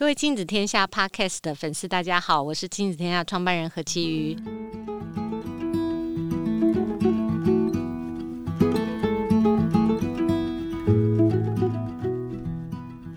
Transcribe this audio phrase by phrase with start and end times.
[0.00, 4.34] 各位亲子天下 Podcast 的粉丝，大家好，我是亲子天下创办人何其瑜。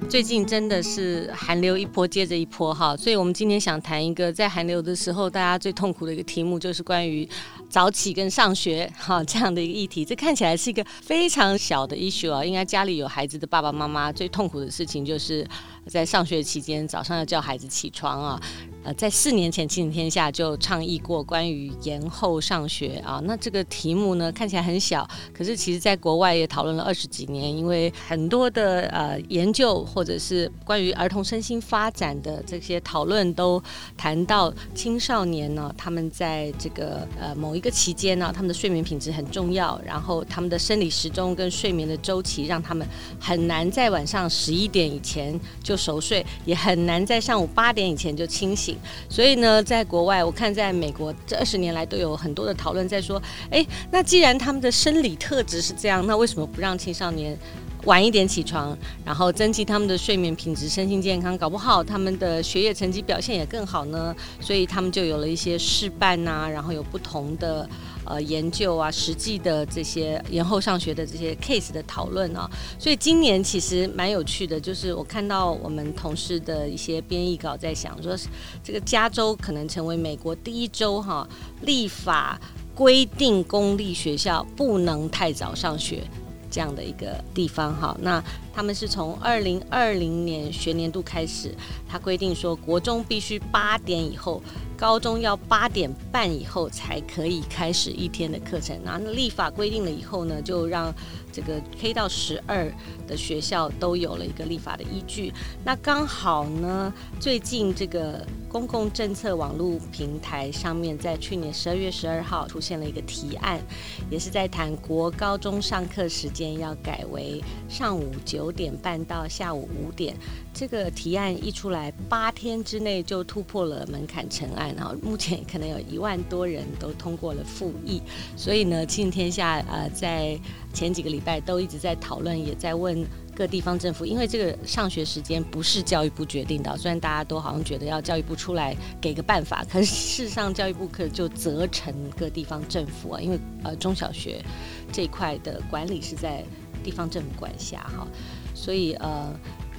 [0.09, 7.27] 最近真的是寒流一波接着一波哈，所以我们今天想谈一个在寒流的时候大家最痛苦的一个题目，就是关于
[7.73, 10.05] 早起跟上学 哈这样的一个议题。
[10.05, 15.43] 这看起来是一个非常小的 issue 啊，应该家里有孩子的爸爸妈妈最痛苦的事情就是
[15.87, 18.39] 在上学期间早上要叫孩子起床啊。
[18.83, 23.21] 呃，在四年前，亲子天下就倡议过关于延后上学啊。
[23.23, 33.61] 那这个题目呢，看起来很小，可是其实在国外也讨论了二十几年，因为很多的呃研究或者是关于儿童身心发展的这些讨论，都
[33.95, 42.85] 谈到青少年呢，他们在这个呃某一个期间呢，他们的睡眠品质很重要，然后他们的生理时钟跟睡眠的周期，让他们
[43.17, 48.72] 很难在晚上十一点以前就熟睡，也很难在上午八点以前就清醒。
[49.09, 57.37] 所以呢，在国外，我看在美国这二十年来都有很多的讨论，在说，哎，那既然他们的生理特质是这样，那为什么不让青少年
[57.85, 64.15] 晚一点起床，然后增进他们的睡眠品质、身心健康，搞不好他们的学业成绩表现也更好呢？
[64.39, 67.67] 所以他们就有了一些试办呐，然后有不同的。
[68.05, 78.15] 呃，研究啊，实际的这些延后上学的这些 case 的讨论啊，所以今年其实蛮有趣的，就是我看到我们同事的一些编译稿，在想说，
[78.63, 81.27] 这个加州可能成为美国第一州哈，
[81.61, 82.39] 立法
[82.75, 86.03] 规定公立学校不能太早上学
[86.49, 87.95] 这样的一个地方哈。
[88.01, 88.23] 那
[88.53, 91.53] 他们是从二零二零年学年度开始，
[91.89, 94.41] 他规定说，国中必须八点以后。
[94.75, 100.93] 高中要八点半以后才可以开始一天的课程，那立法规定了以后呢，就让
[101.31, 102.69] 这个 K 到十二
[103.07, 105.31] 的学校都有了一个立法的依据。
[105.63, 113.61] 那刚好呢，最近这个公共政策网络平台上面，在去年十二月十二号出现了一个提案，
[114.09, 120.13] 也是在谈国高中上课时间要改为上午九九点半到下午五点。
[120.53, 128.01] 这个提案一出来，八天之内就突破了门槛成案，然后目前可能有一万多人都通过了复议。
[128.35, 130.37] 所以呢，亲天下呃在
[130.73, 133.03] 前几个礼拜都一直在讨论，也在问
[133.33, 144.43] 各地方政府，因为这个上学时间不是教育部决定的，虽然大家都好像觉得要教育部出来给个办法，可是事实上教育部可就责成各地方政府啊，因为呃中小学
[144.91, 146.43] 这一块的管理是在
[146.83, 148.05] 地方政府管辖哈，
[148.53, 149.33] 所以呃。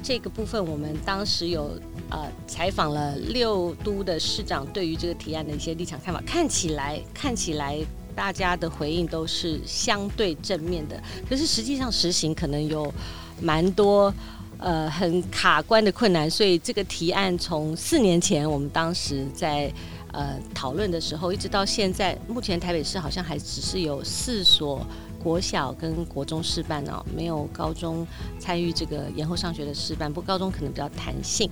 [0.06, 7.78] 这个部分，我们当时有呃采访了六都的市长，对于这个提案的一些立场看法，看起来看起来
[8.15, 12.92] 大家的回应都是相对正面的，可是实际上实行可能有
[13.41, 14.12] 蛮多
[14.59, 19.72] 呃很卡关的困难，所以这个提案从四年前我们当时在
[20.12, 24.86] 呃讨论的时候，一直到现在，目前台北市好像还只是有四所。
[25.24, 28.06] 国小跟国中试办哦，没有高中
[28.38, 31.50] 参与这个延后上学的试办，不过高中可能比较弹性，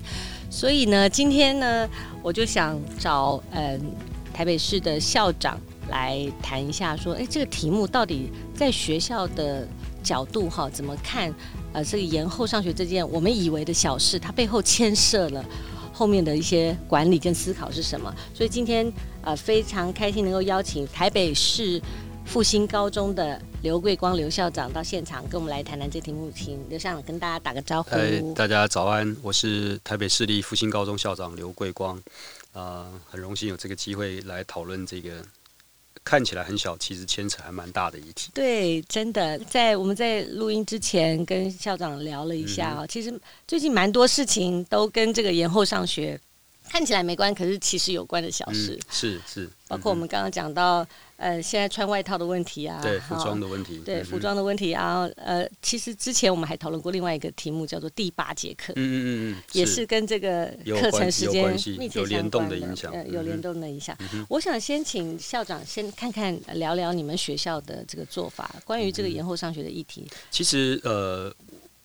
[0.51, 1.89] 所以呢，今天呢，
[2.23, 3.81] 我就想找嗯
[4.35, 9.67] 台北市的校长来谈一下，说，哎，这个题目到底在学校的
[10.03, 11.33] 角度哈怎么看？
[11.73, 15.43] 呃，这个延后上学这件我们以为的小事，它背后牵涉了
[15.91, 18.15] 后面的一些管理跟思考是什么？
[18.35, 21.81] 所以今天呃非常开心能够邀请台北市
[22.27, 23.41] 复兴高中的。
[23.63, 27.91] 刘桂光刘校长到现场跟我们来谈谈这题目，请刘校长跟大家打个招呼。
[27.95, 31.97] 哎，大家早安，我是台北市立复兴高中校长刘桂光，
[32.53, 35.25] 啊、呃，很荣幸有这个机会来讨论这个
[36.03, 38.33] 看起来很小，其实牵扯还蛮大的议题。
[38.35, 43.17] 对，真的，在我们在录音之前跟校长聊了一下啊、嗯，其实
[43.47, 46.21] 最近蛮多事情都跟这个延后上学
[46.73, 48.75] 看起来没关，可是其实有关的小事。
[48.75, 50.87] 嗯、是是，包括我们刚刚讲到。
[51.19, 61.57] 呃，现在穿外套的问题啊，对服装的问题，对、嗯、服装的问题，然后呃，其实之前我们还讨论过另外一个题目，叫做第八节课，嗯嗯嗯，也是跟这个课程时间
[61.93, 64.27] 有联动的影响，呃，有联动的影响、嗯。
[64.29, 70.05] 我想先请校长先看看聊聊你们学校的这个做法，关于这个延后上学的议题。
[70.29, 71.33] 其实呃，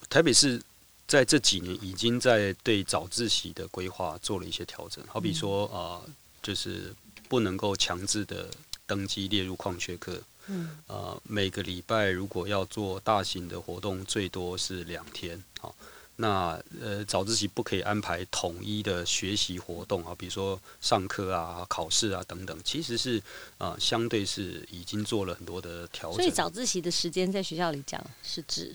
[0.10, 0.60] 台北市
[1.08, 6.10] 在这几年已经在对早自习的规划做了一些调整，好比说啊、呃，
[6.44, 6.94] 就是
[7.30, 8.50] 不能够强制的。
[8.90, 15.76] 登记列入矿学课，嗯，呃，每个礼拜如果要做大型的活动，最多是两天，好，
[16.16, 23.18] 那呃早自习不可以安排统一的学习活动啊，比如说上课啊、考试啊等等，其实是
[23.58, 26.20] 啊、呃，相对是已经做了很多的调整。
[26.20, 28.74] 所以早自习的时间在学校里讲是指。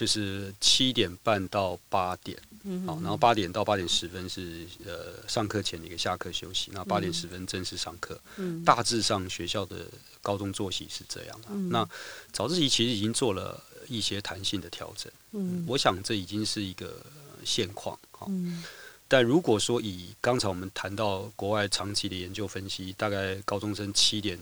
[0.00, 9.84] 就是七点半到八点，嗯，好，然后八点到八点十分是呃上课前的一个下课休息，那八点十分正式上课，嗯，大致上学校的
[10.22, 11.48] 高中作息是这样的。
[11.50, 11.86] 嗯、那
[12.32, 17.04] 早自习其实已经做了一些弹性的调整，嗯，我想这已经是一个
[17.44, 18.64] 现况，好，嗯，
[19.06, 24.38] 但如果说以刚才我们谈到国外长期的研究分析，大概高中生七点。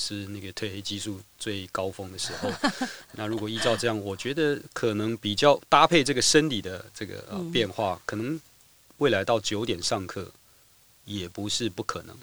[0.00, 2.50] 是那个褪黑激素最高峰的时候。
[3.12, 8.40] 那如果依照这样，我觉得可能比较搭配这个生理的这个呃变化，可能
[8.96, 10.32] 未来到九点上课
[11.04, 12.16] 也不是不可能。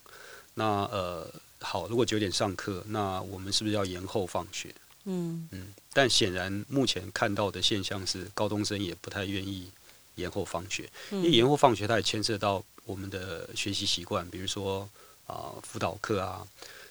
[0.56, 4.74] 那呃，好，如果九点上课，那我们是不是要延后放学？
[5.06, 5.68] 嗯嗯。
[5.94, 9.70] 但显然目前看到的现象是，高中生也不太愿意
[10.16, 14.90] 延后放学，因为延后放学它也牵涉到我们的学习习惯，比如说
[15.28, 16.46] 啊辅导课啊。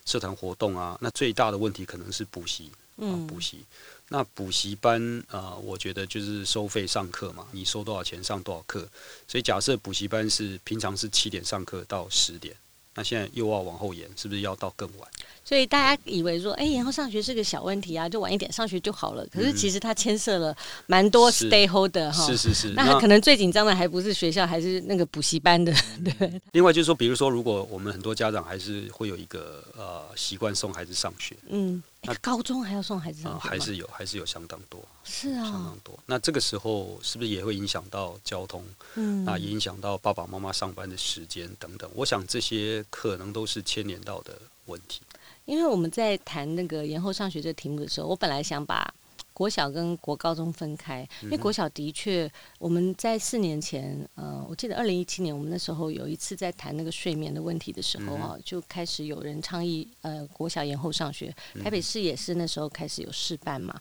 [0.07, 3.61] 社团活动啊，那最大的问题可能是补习嗯，补习。
[4.09, 8.89] 那补习班啊、呃，我觉得就是收费上课嘛，你收多少钱上多少课。
[9.29, 12.57] 所以假设补习班是平常是七点上课到十点，
[12.95, 15.11] 那现在又要往后延，是不是要到更晚？
[15.47, 19.25] 所以大家以为说，哎、欸，延后上学是个小问题啊，就晚一点上学就好了。
[19.29, 20.57] 可是其实它牵涉了
[20.89, 22.27] 蛮多 stakeholder 哈。
[22.27, 22.71] 是是是。
[22.71, 25.73] 那他可能最紧张的还不是学校，还是那个补习班的，
[26.03, 26.43] 对。
[26.51, 31.81] 另外就是说，比如说，如果我们很多家长还是会有一个呃习惯送孩子上学，嗯。
[32.03, 33.49] 那高中还要送孩子上学？
[33.49, 34.81] 还是有，还是有相当多。
[35.05, 35.97] 是啊，相当多。
[36.07, 38.65] 那这个时候是不是也会影响到交通？
[38.95, 41.89] 嗯，那也影响到爸爸妈妈上班的时间等等。
[41.95, 45.01] 我想这些可能都是牵连到的问题。
[45.47, 48.93] 因为我们在谈那个延后上学这个题目的时候，我本来想把。
[49.33, 52.27] 国小跟国高中分开，因为国小的确，
[52.59, 61.31] 我们在四年前，呃，我记得二零一七年，我们那时候有一次在谈那个睡眠的问题的时候啊，就开始有人倡议，呃，国小延后上学。
[61.63, 63.79] 台北市也是那时候开始有试办嘛。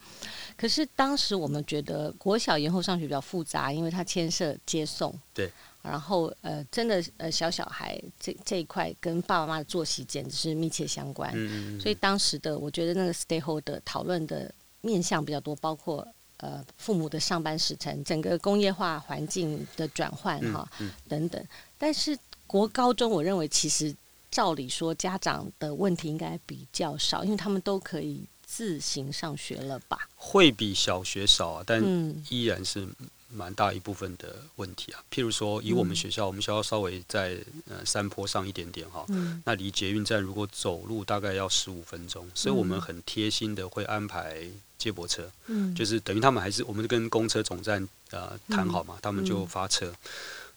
[0.57, 5.49] 可是当时我们觉得国小延后上学比较复杂，因为它牵涉接送，对，
[5.85, 11.31] 然后呃，真的呃，小小孩这这一块跟爸爸妈妈的作息简直是密切相关。
[11.35, 14.53] 嗯嗯所以当时的我觉得那个 stakeholder 讨论的。
[14.81, 20.69] 面向比较多，包括呃父母的上班时程，整个工业化环境的转换哈
[21.09, 21.43] 等等。
[21.75, 22.15] 但是
[22.45, 23.91] 国高中，我认为其实
[24.29, 30.07] 照理说家长的问题应该比较少，因为他们都可以自行上学了吧？
[30.15, 31.83] 会比小学少啊，但
[32.29, 32.87] 依然是。
[33.35, 37.37] 蛮大一部分的问题啊，譬如说，以我们学校，嗯、我们学校稍微在
[37.69, 44.47] 呃山坡上一点点哈，嗯、那离捷运站如果走路大概要十五分钟，所以我们很贴心的会安排
[44.77, 49.87] 接驳车，嗯、就是等于他们还是我们跟公车总站呃谈好嘛，嗯、他们就发车。
[49.87, 49.95] 嗯、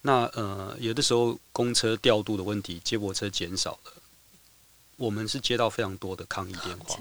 [0.03, 3.93] 那呃有的时候公车调度的问题，接驳车减少了，
[4.97, 6.97] 我们是接到非常多的抗议电话。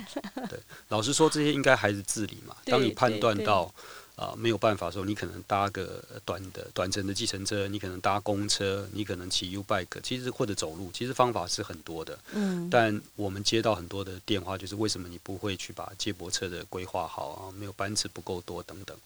[0.50, 0.60] 对，
[0.90, 2.56] 老实说，这些应该还是自理嘛。
[2.66, 3.72] 当你判断到。
[4.18, 12.18] 啊、呃，没有办法说，你可能搭个短的短程的计程车，你可能搭公车，你可能骑 U bike，其实或者走路，其实方法是很多的。
[12.34, 17.54] 嗯，但我们接到很多的电话，就是为什么你不会去把接驳车的规划好啊？
[17.60, 18.98] 没有班次不够多等等。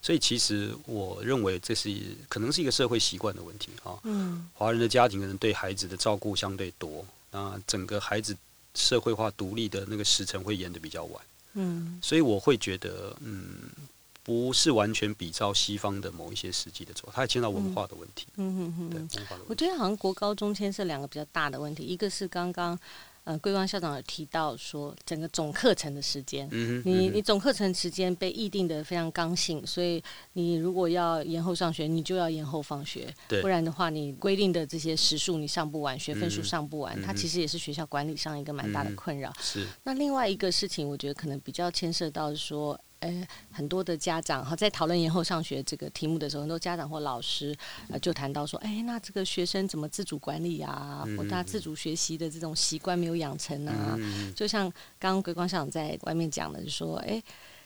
[0.00, 1.94] 所以其实我认为这是
[2.30, 3.92] 可能是一个社会习惯的问题啊。
[4.04, 8.34] 嗯，华人的家庭可能对孩子的照顾相对多，那整个孩子
[8.74, 11.22] 社会化独立的那个时程会延得比较晚。
[11.52, 13.68] 嗯，所以我会觉得，嗯。
[14.24, 18.26] 不是完全比照西方的某一些实际的做法，它还牵到文化的问题。
[18.36, 19.46] 嗯嗯嗯，对，文化的问题。
[19.48, 22.78] 我觉得好像国高中牵涉两个比较大的问题，一个是刚刚
[23.24, 39.28] 呃桂光校长有提到说，整个总课程的时间，嗯哼，你你总课程时间被议定的非常刚性，所以你如果要延后上学，你就要延后放学，对，不然的话，你规定的这些时数你上不完，学分数上不完，嗯、它其实也是学校管理上一个蛮大的困扰。
[39.28, 39.66] 嗯、是。
[39.82, 42.80] 那另外一个事情，我觉得可能比较牵涉到说。
[43.00, 47.54] 呃，很多的家长哈，在讨论延后上学这个题目的时候，很多家长或老师
[47.90, 53.98] 呃，就谈到说，哎，那这个学生怎么自主管理啊，或他自主学习的这种习惯没有养成啊？
[54.34, 57.22] 就像刚刚桂光校长在外面讲的，就说，哎，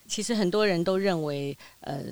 [0.09, 2.03] 其实很多人都认为，呃，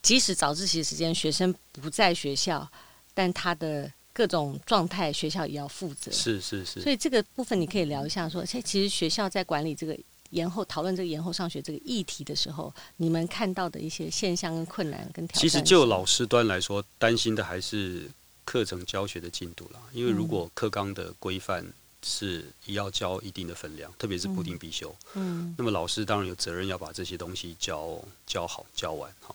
[0.00, 2.70] 即使早自习时间学生不在学校，
[3.14, 6.12] 但他的各种状态，学校也要负责。
[6.12, 6.80] 是是是。
[6.80, 9.98] 所以这个部分你可以聊一下，说，其实学校在管理这个。
[10.30, 15.40] 延后讨论这个延后上学这个议题的时候，你们看到的一些现象跟困难跟挑战。
[15.40, 18.10] 其实就老师端来说，担心的还是
[18.44, 19.80] 课程教学的进度啦。
[19.92, 21.64] 因为如果课纲的规范
[22.02, 29.34] 是要教一定的分量，特别是固定必修，嗯，那么老师当然有责任要把这些东西教教好教完哈。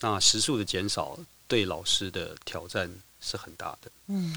[0.00, 4.36] 那时数的减少对老师的挑战是很大的，嗯，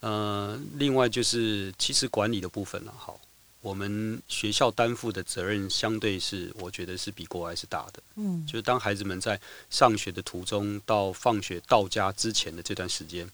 [0.00, 3.18] 呃，另外就是其实管理的部分了，好。
[3.66, 8.00] 我们学校担负的责任相对是，我觉得是比国外是大的。
[8.14, 13.28] 嗯，就是当孩子们在上学的途中到放学到家之前的这段时间，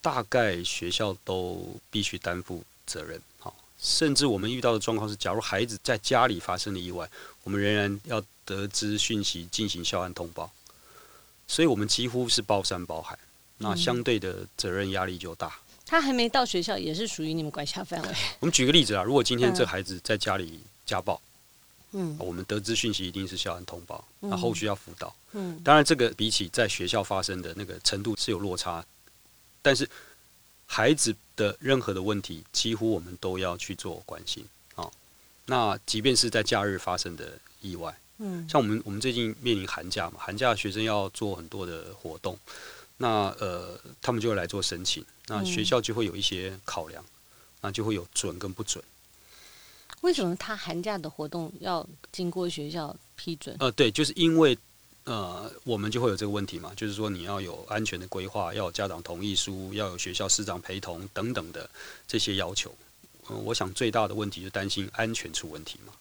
[0.00, 3.20] 大概学校都必须担负责任。
[3.40, 7.10] 好，甚至我们遇到的状况是，假如孩子在家里发生了意外，
[7.42, 10.48] 我们仍然要得知讯息，进行校案通报。
[11.48, 13.18] 所以我们几乎是包山包海，
[13.58, 15.58] 那相对的责任压力就大。
[15.92, 18.08] 他还没到学校，也是属于你们管辖范围。
[18.40, 21.20] 我们举个例子啊，如果今天这孩子在家里家暴，
[21.90, 28.82] 嗯，我们得知讯息一定是校安通报，那后续要辅导，嗯，当然这个比起在学校发生的那个程度是有落差，
[29.60, 29.86] 但是
[30.64, 34.42] 孩子的任何的问题，几乎我们都要去做关心
[34.74, 34.90] 啊。
[35.44, 42.38] 那即便是在假日发生的意外，嗯，像我们我们最近面临寒假嘛，寒假学生要做很多的活动。
[42.98, 47.04] 那呃，他们就会来做申请，那学校就会有一些考量，
[47.60, 48.82] 那就会有准跟不准。
[50.00, 53.56] 为什么他寒假的活动要经过学校批准？
[53.60, 54.58] 呃，对，就是因为
[55.04, 61.70] 呃，我们就会有这个问题嘛，就是说你要有安全的规划，要有家长同意书，要有学校师长陪同等等的
[62.08, 62.74] 这些要求。
[63.28, 65.92] 嗯、呃，我想最大的问题就担心安全出问题嘛。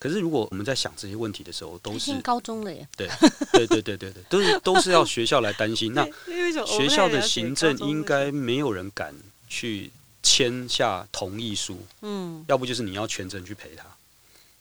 [0.00, 2.88] 可是，如果我们在想这些问题的时候，都是高中了耶。
[2.96, 3.06] 对，
[3.52, 5.92] 对，对，对，对，对，都是 都是要学校来担心。
[5.92, 6.08] 那
[6.66, 9.14] 学校的行政应该没有人敢
[9.46, 9.90] 去
[10.22, 11.78] 签下同意书。
[12.00, 13.84] 嗯，要不就是你要全程去陪他。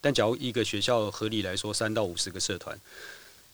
[0.01, 2.77] 但假如一个学校合理来说，三到五十个社团。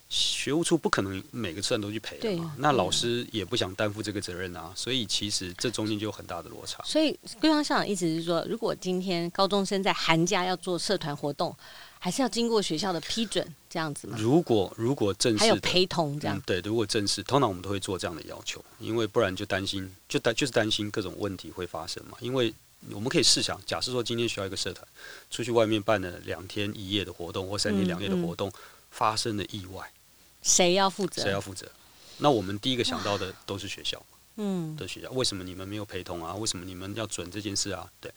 [0.08, 6.84] 学务处不可能每个社都去陪嘛，那老师也不想担负这个责任啊，所以其实这中间就有很大的落差。
[6.86, 11.56] 所以归乡校长意思是说，如果今天高中生在寒假要做社团活动，
[11.98, 14.16] 还是要经过学校的批准这样子吗？
[14.20, 22.16] 如果如果正式还有陪同这样、嗯，对，如果正式，通常我们都会做这样的要求，因为不然就担心，就担就是担心各种问题会发生嘛。
[22.22, 22.54] 因为
[22.92, 24.88] 我们可以试想，假设说今天学校一个社团
[25.32, 29.92] 出去外面办了两天一夜的活动或三天两夜的活动，嗯嗯、发生了意外。
[30.46, 31.24] 谁要负责？
[31.24, 31.70] 谁要负责？
[32.20, 34.02] 那我们第一个想到的都是学校，
[34.38, 35.10] 嗯，的学校。
[35.12, 36.36] 为什么你们没有陪同啊？
[36.36, 37.86] 为什么你们要准这件事啊？
[38.00, 38.10] 对，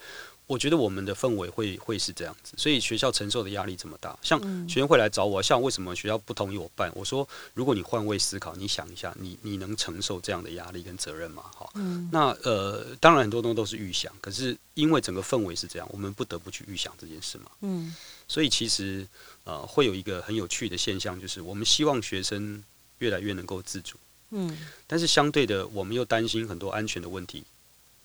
[0.47, 4.17] 我觉得我们的氛围会会是这样子，所以学校承受的压力这么大。
[4.23, 6.93] 像学生会来找我，像为什么学校不同意我办？
[6.95, 11.43] 我说，如果你换位思考，你想一下，你你能承受这样的压力跟责任吗？
[11.57, 11.73] 好，
[12.13, 17.51] 那呃，当然很多东西都是预想，可是因为整个氛围是这样，我们不得不去预想这件事嘛。
[17.63, 17.95] 嗯，
[18.29, 19.05] 所以其实。
[19.49, 22.63] 呃，会有一个很有趣的现象，就是我们希望学生
[22.99, 23.97] 越来越能够自主，
[24.29, 27.43] 嗯，但是相对的，我们又担心很多安全的问题。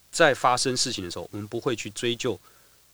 [0.10, 2.40] 在发生事情的时候，我们不会去追究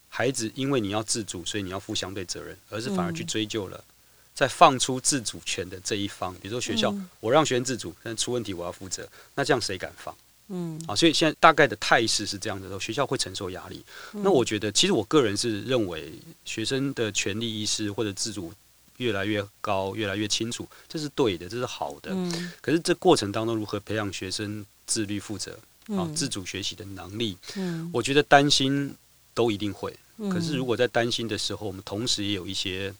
[0.08, 3.84] 孩子，因为你要自主，所以你要负相对责任，而是反而去追究了
[4.34, 6.34] 在放出自主权的这一方。
[6.41, 10.15] 比如说学校，我让学生自主，但出问题我要负责，那这样谁敢放？
[10.50, 13.84] 嗯，啊，所以现在大概的态势是这样的时候，学校会承受压力。
[14.13, 16.12] 嗯、那我觉得，其实我个人是认为，
[16.44, 18.51] 学生的权利意识或者自主
[18.98, 22.12] 越来越高，越来越清楚，这是对的，这是好的。
[22.13, 25.58] 嗯、可是这过程当中，如何培养学生自律、负责
[25.96, 27.38] 啊、自主学习的能力？
[27.56, 28.94] 嗯，我觉得担心
[29.34, 29.96] 都一定会。
[30.29, 32.94] 可是如果在担心的时候，我们同时也有一些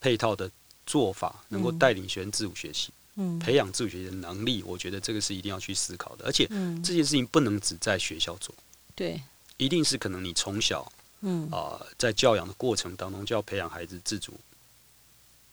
[0.00, 0.50] 配套的
[0.84, 2.90] 做法，能够带领学生自主学习。
[3.40, 6.46] 培养自主学习的能力，我觉得这个是一定要去思考的，而且
[6.84, 8.54] 这件事情不能只在学校做，
[8.94, 9.22] 对，
[9.56, 10.92] 一定是可能你从小，
[11.22, 11.48] 嗯。
[11.50, 14.34] 啊，在教养的过程当中就要培养孩子自主。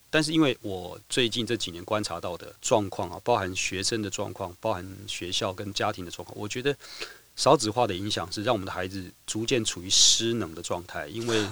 [0.10, 6.76] 但是因为我最近这几年观察到的状况啊，包含学生的状况，包含学校跟家庭的状况，我觉得
[7.36, 11.48] 少子化的影响是让我们的孩子逐渐处于失能的状态，因为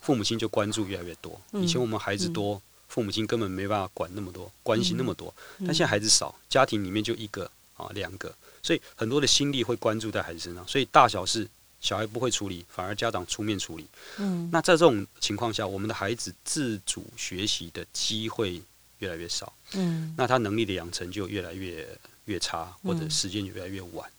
[0.00, 2.60] 父母亲就关注越来越多，以前我们孩子多。
[2.90, 5.32] 父母亲根本没办法管那么多，关心那么多。
[5.60, 10.66] 但现在孩子少，家庭里面就一个啊两个，所以很多的心力会关注在孩子身上。
[10.66, 11.46] 所以大小事
[11.80, 13.86] 小孩不会处理，反而家长出面处理。
[14.18, 18.60] 嗯，那在这种情况下，我们的孩子自主学习的机会
[18.98, 19.52] 越来越少。
[19.74, 21.86] 嗯，那他能力的养成就越来越
[22.24, 24.10] 越差，或者时间就越来越晚。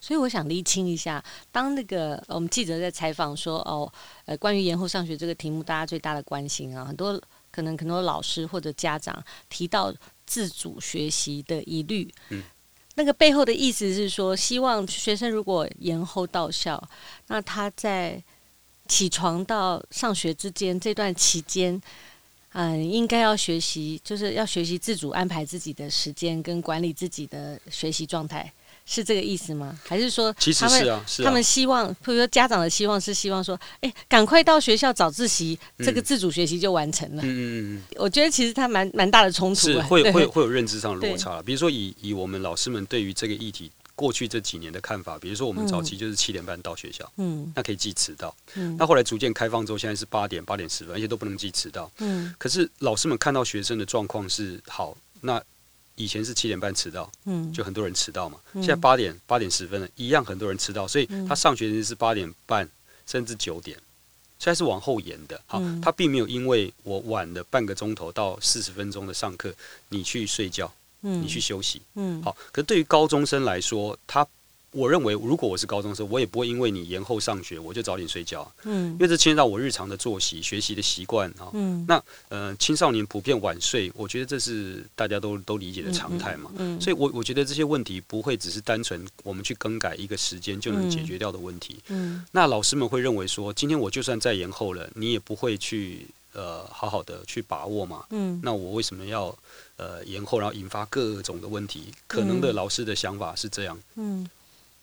[0.00, 3.92] 所以我想厘清一下，当那个我们记者在采访说哦，
[4.26, 7.20] 呃，关于延后上学这个题目，大家最大的关心啊，很多。
[7.56, 9.90] 可能很多老师或者家长提到
[10.26, 12.42] 自主学习的疑虑，嗯，
[12.96, 16.76] 那个背后的意思是说，希望学生如果延后到校，
[17.28, 18.22] 那他在
[18.86, 21.80] 起床到上学之间这段期间，
[22.52, 28.52] 嗯，应该要学习，就是要学习自主安排自己的时间跟管理自己的学习状态。
[28.86, 29.78] 是这个意思吗？
[29.84, 37.22] 还是说，其实是啊，是啊，他们希望，比如说家长的希望是希望说，哎，赶快到学校早自习，这个自主学习就完成了。
[37.24, 37.82] 嗯嗯嗯。
[37.96, 41.42] 我觉得其实它蛮蛮大的冲突，是会会会有认知上的落差了。
[41.42, 55.42] 比如说以以我们老师们对于这个议题过去这几年的看法，比如说我们早期就是七点半到学校，嗯，那可以记迟到，嗯，那后来逐渐开放之后，现在是八点八点十分，而且都不能记迟到，嗯，可是老师们看到学生的状况是好，那
[55.96, 62.68] 以前是七点半迟到，嗯，就很多人迟到嘛，嗯现在八点八点十分了，一样很多人迟到，所以他上学时间是八点半
[63.06, 63.76] 甚至九点。
[64.38, 69.52] 现在是往后延的，好，他并没有因为我晚了半个钟头到四十分钟的上课，
[69.88, 72.36] 你去睡觉，你去休息，嗯，好。
[72.52, 74.26] 可是对于高中生来说，他。
[74.72, 78.50] 我认为，如果我是高中生，我也不会因为你延后上学，我就早点睡觉。
[78.64, 81.48] 嗯，因为这牵涉到我日常的作息、学习的习惯啊。
[81.54, 86.50] 嗯，那呃，青少年普遍晚睡，我觉得这是大家都都理解的常态嘛。
[86.58, 91.80] 嗯，所以我我觉得这些问题不会只是单纯我们去更改一个时间就能解决掉的问题。
[91.88, 98.04] 嗯，那老师们会认为说，今天我就算再延后了，你也不会去呃好好的去把握嘛。
[98.10, 99.34] 嗯，那我为什么要
[99.78, 101.84] 呃延后，然后引发各种的问题？
[102.06, 103.78] 可能的老师的想法是这样。
[103.94, 104.28] 嗯。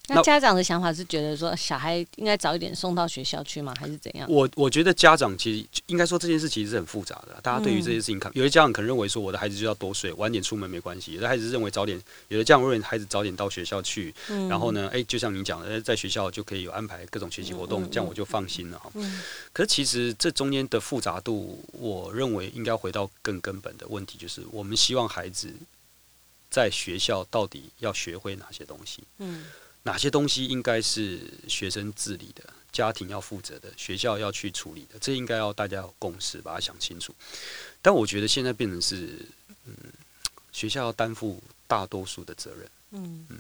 [0.10, 3.74] 那家长的想法是觉得说小孩应该早一点送到学校去吗？
[3.80, 4.30] 还是怎样？
[4.30, 7.40] 我我觉得家长其实应该说这件事其实是很复杂的。
[7.42, 14.14] 大家对于这件事情看，有些家长可能认为说我的孩子就要多睡，晚点出门没关系；有的孩子认为早点，有的家长认为孩子早点到学校去，
[14.50, 18.92] 然后呢，哎，就像你讲的，在学校就可以有安排各种学习活动，这样我就放心了哈。
[19.54, 25.50] 可是其实这中间的复杂度，我认为应该回到更根本的问题，就是我们希望孩子
[26.50, 29.02] 在学校到底要学会哪些东西？
[29.20, 29.46] 嗯。
[29.84, 34.98] 哪些东西应该是学生自理的，家庭要负责的，学校要去处理的？
[35.00, 37.14] 这应该要大家有共识，把它想清楚。
[37.82, 39.20] 但我觉得现在变成是，
[39.66, 39.76] 嗯，
[40.54, 42.70] 学校要担负大多数的责任。
[42.92, 43.38] 嗯嗯，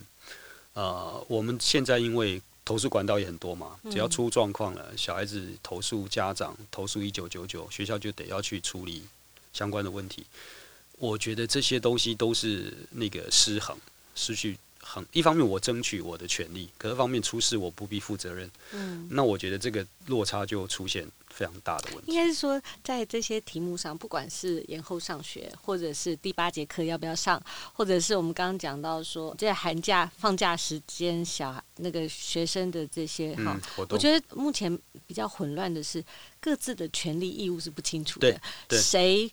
[0.73, 9.07] 呃，我们现在因为投诉管道也很多嘛，只要出状况了，小孩子投诉家长，投诉一九九九，学校就得要去处理
[9.53, 10.25] 相关的问题。
[10.97, 13.77] 我觉得这些东西都是那个失衡，
[14.13, 14.57] 失去。
[14.83, 18.49] 很一方面，我争取我的权利；可一方面，出事我不必负责任。
[18.73, 22.11] 嗯，那我觉得这个落差就出现非常大的问题。
[22.11, 36.03] 应该是说，在这些题目上，不管是延后上学，或者是第八节课要不要上，或者是我们刚刚讲到说，在寒假放假时间，小孩那个学生的这些哈，嗯、我觉得目前比较混乱的是
[36.39, 39.31] 各自的权利义务是不清楚的，对，对谁。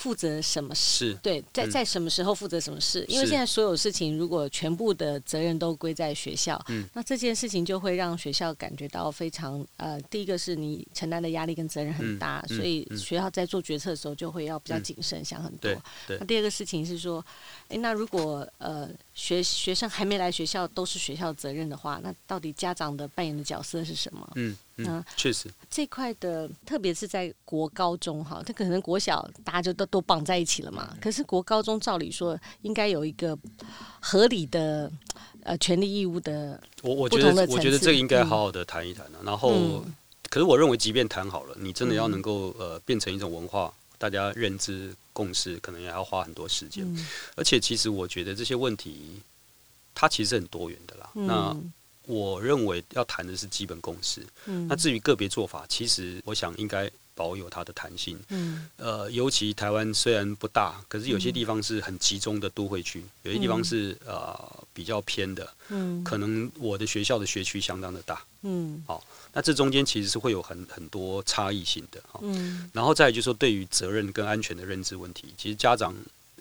[0.00, 1.12] 负责什么事？
[1.22, 3.04] 对，在在什么时候负责什么事？
[3.06, 6.58] 因为现在所有事情如果全部的责任都归在学校，
[6.94, 15.70] 那这件事情就会让学校感觉到非常呃，第一个是你承担的压力跟责任很大，所以学校在做决策的时候就会要比较谨慎，想很多。
[16.08, 17.22] 那第二个事情是说，
[17.68, 18.88] 诶，那如果呃
[19.20, 24.32] 学学生还没来学校都是学校责任的话，那到底家长的扮演的角色是什么？
[24.36, 24.56] 嗯。
[24.82, 30.96] 嗯，确实这块的，特别是在国高中哈，他可能国小大家就都都绑在一起了嘛。
[31.02, 33.36] 可是国高中照理说应该有一个
[34.00, 34.90] 合理的
[35.42, 36.58] 呃权利义务的。
[36.82, 39.94] 我我觉得我觉得这个应该好好的谈一谈，嗯、然后，嗯、
[40.30, 46.82] 可是我认为即便谈好了，你真的要能够呃变成一种文化，大家认知共识，可能也要花很多时间。
[46.86, 49.20] 嗯、而且其实我觉得这些问题
[49.94, 51.10] 它其实很多元的啦。
[51.14, 51.54] 嗯、那
[52.06, 54.26] 我认为要谈的是基本共识。
[54.46, 58.18] 嗯，那至于个别做法，其实我想应该保有它的弹性。
[58.30, 65.52] 嗯，呃，尤其台湾虽然不大，可是有些地方是很集中的都会区，有些地方是呃比较偏的。
[65.68, 68.24] 嗯，可能我的学校的学区相当的大。
[68.40, 72.00] 嗯，好，那这中间其实是会有很很多差异性的。
[72.22, 75.94] 嗯，然后再来就是说，对于责任跟安全的认知问题，其实家长。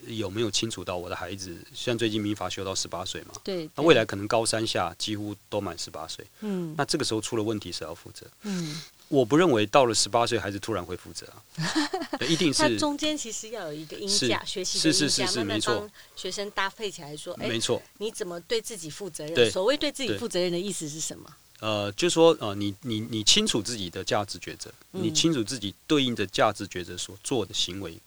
[0.07, 1.53] 有没有清楚到我的孩子？
[1.75, 3.33] 像最近民法修到十八岁嘛？
[3.43, 3.69] 对，对。
[3.75, 6.25] 那未来可能高三下几乎都满十八岁。
[6.39, 6.73] 嗯。
[6.77, 8.25] 那这个时候出了问题，谁要负责？
[8.43, 8.81] 嗯。
[9.09, 12.63] 我不认为到了十八岁孩子突然会负责啊， 一定是。
[12.63, 17.79] 他中间其实要有一个音架，学习是是是是没错学生搭配起来说，哎，没错。
[17.97, 19.51] 你怎么对自己负责任？
[19.51, 21.29] 所谓对自己负责任的意思是什么？
[21.59, 27.97] 呃，就说呃，你你你清楚自己的价值抉择，你清楚自己对应的价值抉择所做的行为。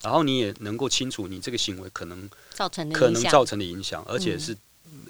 [0.00, 4.56] 然后你也能够清楚你这个行为可能造成的可能造成的影响，而且是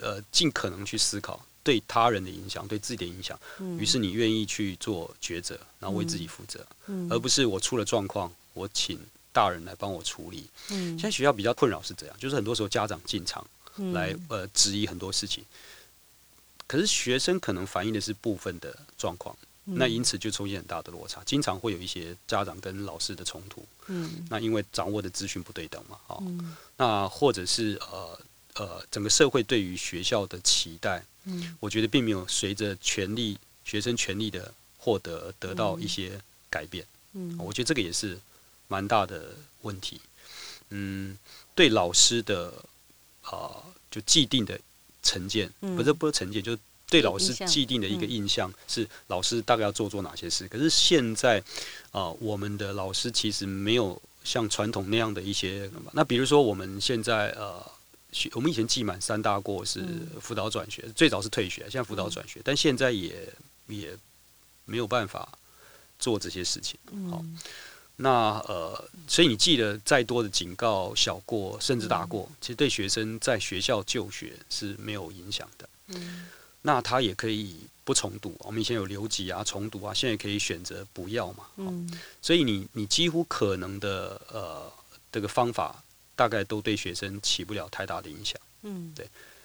[0.03, 3.39] 呃尽可能去思考对他人的影响、对自己的影响。
[3.79, 6.67] 于是你愿意去做抉择，然后为自己负责，
[7.09, 9.01] 而不是我出了状况，我请
[9.33, 10.45] 大人来帮我处理。
[10.69, 13.43] 现在学校比较困扰是这样，就是很多时候家长进场
[13.95, 15.43] 来呃质疑很多事情，
[16.67, 19.37] 可是学生可能反映的是部分的状况。
[19.65, 23.65] 那因此就出现很大的落差，经常会有一些家长跟老师的冲突。
[23.87, 28.19] 嗯，那因为掌握的资讯不对等嘛，哦，嗯，那或者是呃
[28.55, 36.21] 呃，整个社会对于学校的期待，嗯，我觉得并没有随着权利学生权利的获得得到一些
[36.51, 36.85] 改变。
[37.13, 38.19] 嗯，我觉得这个也是
[38.67, 40.01] 蛮大的问题。
[40.71, 41.17] 嗯，
[41.55, 42.53] 对老师的
[43.23, 44.59] 啊，呃，就既定的
[45.03, 50.49] 成见，不是不是成见，就是对老师既定的一个印象是老师大概要做做哪些事。
[50.49, 51.39] 可是现在
[51.91, 57.65] 啊、呃，我们的老师其实没有像传统那样的一些，那比如说我们现在呃。
[58.15, 59.83] 学我们以前记满三大过是
[60.21, 63.27] 辅导转学，最早是退学，现在辅导转学，但现在也
[63.69, 63.97] 也
[64.67, 65.27] 没有办法
[65.99, 66.79] 做这些事情。
[67.11, 67.25] 好，
[67.97, 75.69] 那呃，所以你记得再多的警告、小过甚至大过，其实对学生在学校就学是没有影响的。
[76.63, 81.45] 那他也可以不重读，我们以前有留级啊、重读啊，现在可以选择不要嘛。
[82.21, 84.73] 所以你你几乎可能的呃
[85.11, 85.83] 这个方法。
[86.15, 89.05] 大概都对学生起不了太大的影响，嗯，对，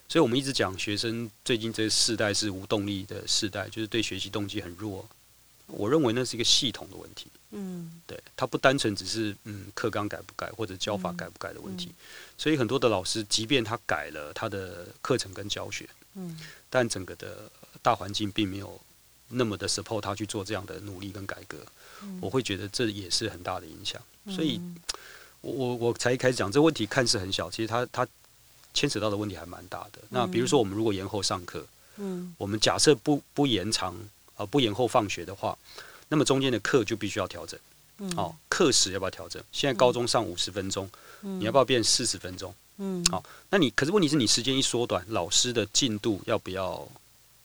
[0.09, 5.03] 所以我们一直讲学生最近这个世代是无动力的世代，就是对学习动机很弱。
[5.67, 11.91] 我认为那是一个系统的问题，嗯，对，它不单纯只是嗯课纲改不改或者教法改不改的问题，
[12.37, 17.51] 所以很多的老师即便他改了他的课程跟教学，嗯，但整个的
[17.81, 18.79] 大环境并没有
[19.29, 21.57] 那么的 support 他去做这样的努力跟改革，
[22.21, 24.59] 我会觉得这也是很大的影响，所以。
[25.41, 28.05] 我我我才一开始讲这问题，看似很小，其实它它
[28.73, 30.01] 牵扯到的问题还蛮大的。
[30.09, 31.65] 那比如说，我们如果延后上课，
[31.97, 33.95] 嗯，我们假设不不延长
[34.37, 35.57] 啊，不延后放学的话，
[36.07, 37.59] 那么中间的课就必须要调整，
[37.97, 39.43] 嗯，好，课时要不要调整？
[39.51, 42.53] 现在高中上五十分钟，你要不要变四十分钟？
[42.77, 46.87] 嗯，好，那你可是问题是你时间一缩短，老师的进度要不要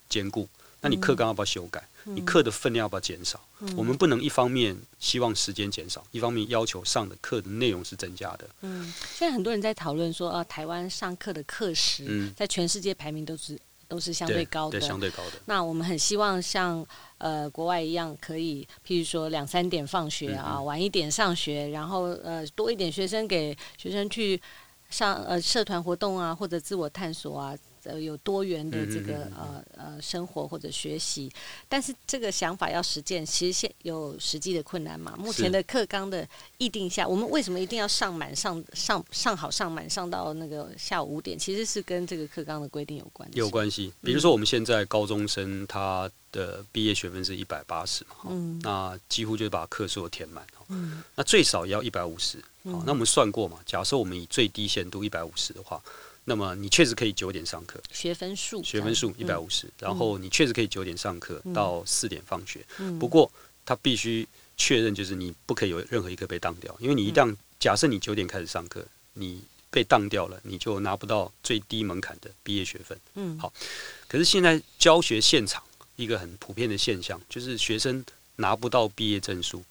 [0.09, 0.49] 兼顾？
[0.81, 1.83] 那你课纲要不要修改？
[2.05, 3.41] 你课的分量要不要减少？
[3.61, 8.51] 嗯、我们不能一方面希望时间减少，一方面要求上的课的内容是增加的。
[8.63, 13.57] 嗯，现在很多人在讨论说，啊，台湾上课的课时在全世界排名都是
[13.93, 15.33] 都是相对高的，对，相对高的。
[15.45, 16.83] 那我们很希望像
[17.19, 24.41] 呃国外一样，可以譬如说两三点放学啊，晚一点上学，然后呃多一点学生给学生去
[24.89, 27.55] 上呃社团活动啊，或者自我探索啊。
[27.85, 31.31] 呃，有多元的这个呃呃生活或者学习，
[31.69, 35.17] 但是这个想法要实践，其实现有实际的困难嘛。
[35.19, 36.27] 目前的课纲的
[36.59, 41.37] 议定下，我们为什么一定要上满上上上好上满上到那个下午五点？
[41.37, 43.39] 其实是跟这个课纲的规定有关系。
[43.39, 55.83] 有关系，比如说我们现在高中生他的毕业学分是一百八十嘛，嗯，那几乎就是把课数填满，嗯，那最少也要一百五十，好，那我们算过嘛，假设我们以最低限度一百五十的话。
[56.25, 62.65] 那么你确实可以九点上课，学分数学分数一百五十，然后你确实可以九点上课到四点放学。
[62.79, 63.31] 嗯、不过
[63.67, 72.97] 他必须确认，就是你不可以有任何一科被当掉，因为你一旦假设你九点开始上课，你被当掉了，你就拿不到最低门槛的毕业学分。
[73.15, 73.53] 嗯，好。
[74.07, 75.63] 可是现在教学现场
[75.97, 78.05] 一个很普遍的现象，就是学生
[78.37, 79.65] 拿不到毕业证书，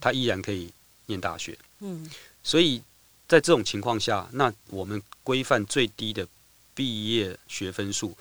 [0.00, 0.68] 他依然可以
[1.06, 1.56] 念大学。
[1.78, 2.10] 嗯，
[2.42, 2.82] 所以。
[3.28, 6.26] 在这种情况下，那我们规范最低的
[6.74, 8.16] 毕业学分数，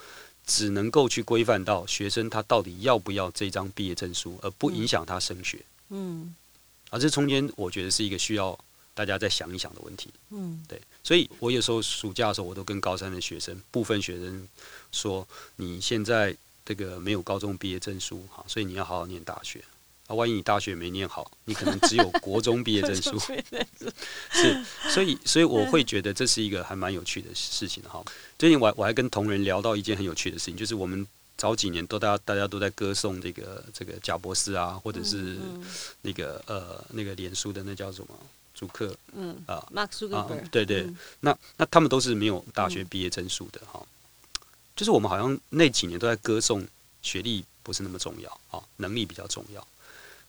[0.46, 5.60] 只能够去规范到学生他到底要不要这张毕业证书，而不影响他升学。
[5.90, 6.36] 嗯，
[6.90, 8.58] 而这中间我觉得是一个需要
[8.94, 10.10] 大家再想一想的问题。
[10.30, 14.48] 嗯，对，所以我有时候暑假的时候，我都跟高三的学生，部分学生
[14.92, 16.36] 说，你现在
[16.66, 19.64] 这个没有高中毕业证书，哈，所以你要好好念大学。
[20.12, 23.18] 啊，万一你大学没念好，你可能只有国中毕业证书。
[23.18, 28.04] 是，所以，所以我会觉得这是一个还蛮有趣的事情哈。
[28.38, 35.38] 最近我我还跟同仁聊到一件很有趣的事情，就是我们早几年都大家大家都在歌颂这个这个贾博士啊，或者是
[36.02, 38.10] 那个呃那个脸书的那叫什么
[38.54, 40.86] 祖克，嗯啊，Mark Zuckerberg，对对，
[41.22, 43.82] 那那他们都是没有大学毕业证书的哈。
[44.76, 46.68] 就是我们好像那几年都在歌颂
[47.02, 49.68] 学历不是那么重要啊，能力比较重要。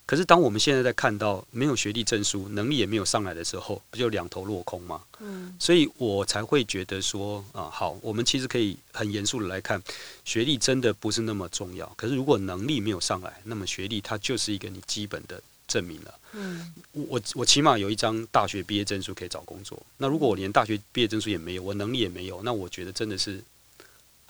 [0.04, 5.00] 可是，当我们现在在看到没有学历证书、能力也没有上来的时候，不就两头落空吗？
[5.20, 9.82] 嗯，所以我才会觉得说啊，好，我们其实可以很严肃的来看，
[10.24, 11.90] 学历真的不是那么重要。
[11.96, 16.14] 可是，如果能力没有上来，那么学历它就是一个你基本的证明了。
[16.32, 19.80] 嗯，我我起码有一张大学毕业证书可以找工作。
[19.98, 23.42] 那如果我连大学毕业证书也没有，我能力也没有，那我觉得真的是。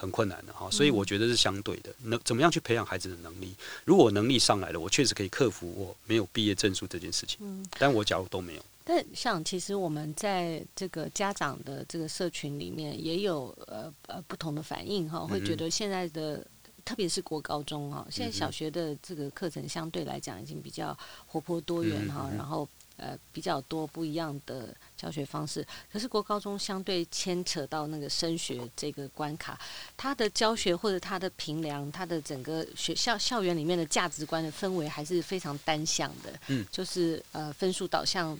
[0.02, 1.94] 很困难的哈，所以我觉得是相对的。
[2.02, 3.54] 能怎么样去培养孩子的能力？
[3.84, 7.38] 如果我能力上来了，我确实可以克服我没有毕业证书这件事情。
[7.40, 8.62] 嗯，但我假如都没有。
[8.82, 16.46] 但像其实我们在这个家长的这个社群里面也有呃呃不同的反应哈，会觉得现在的、嗯、
[16.84, 22.68] 特别是国高中哈，现在小学的这个课程相对来讲已经比较活泼多元哈，嗯、然后。
[22.96, 29.58] 呃，比较多不一样的教学方式，可是国高中相对牵扯到那个升学这个关卡，
[29.96, 38.38] 他的教学或者他的评量，他的整个学校校园里面的价值观的氛围还是非常单向的，嗯，就是呃分数导向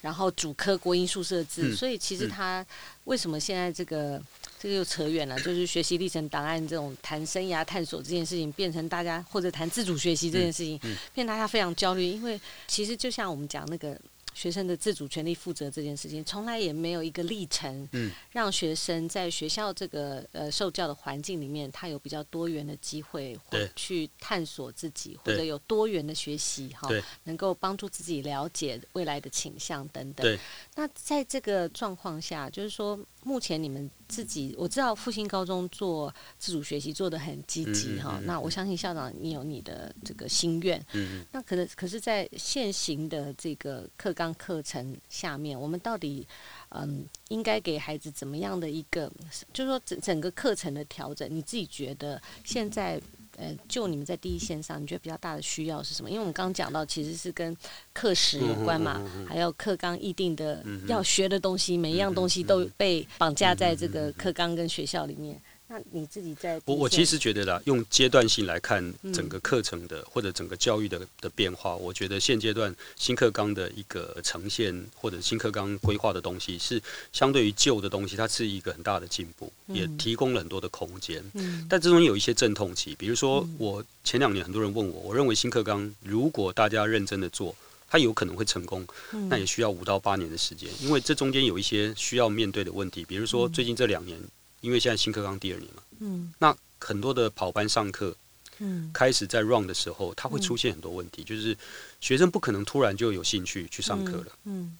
[0.00, 2.66] 然后主科国英数设置，嗯、所以其实他
[3.04, 4.20] 为什么现在这个
[4.62, 14.00] 这个又扯远了，就是学习历程档案这种谈生涯探索这件事情，变成大家或者谈自主学习这件事情，嗯嗯、变大家非常焦虑，因为其实就像我们讲那个。
[14.34, 17.86] 学生的自主权利负责这件事情，从来也没有一个历程，
[18.30, 26.88] 让学生在学校这个呃受教的环境里面，他有比较多元的机会，或去探索自己，或者有多元的学习哈，
[27.24, 30.38] 能够帮助自己了解未来的倾向等等。
[30.74, 32.98] 那在这个状况下，就是说。
[33.24, 38.20] 目前你们自己，我知道复兴高中做自主学习做的很积极哈。
[38.24, 40.84] 那我相信校长你有你的这个心愿。
[40.94, 41.24] 嗯。
[41.30, 46.26] 那可能可是，在现行的这个课纲课程下面，我们到底
[46.70, 49.08] 嗯应该给孩子怎么样的一个，
[49.52, 51.28] 就是说整整个课程的调整？
[51.32, 53.00] 你自己觉得现在？
[53.36, 56.10] 呃，就你们在第一线上，你觉得比较大的需要是什么？
[56.10, 57.56] 因为我们刚刚讲到，其实是跟
[57.92, 65.40] 课时有关嘛，还有课纲议定的要学的东西，每一样东西都被绑架在这个课纲跟学校里面。
[65.72, 76.78] 那你自己在我我其实觉得啦，用阶段性来看整个课程的、嗯、或者整个教育的的变化，我觉得现阶段新课纲的一个呈现或者新课纲规划的东西，是
[77.10, 81.24] 相对于旧的东西，它是一个很大的进步，嗯、也提供了很多的空间。
[81.32, 87.56] 嗯、但这中间有一些阵痛期，比如说我前两年很多人问我，我认为新课纲如果大家认真的做，
[87.88, 88.86] 它有可能会成功，
[89.30, 94.20] 那也需要五到八年的时间，因为这中间有一些需要面对的问题，比如说最近这两年。
[94.62, 98.16] 因为现在新课纲第二年嘛，嗯，那很多的跑班上课，
[98.58, 101.56] 嗯，开始在 run 的时候，它会出现很多问题，嗯、就是
[102.00, 104.78] 学生不可能突然就有兴趣去上课了，嗯，嗯，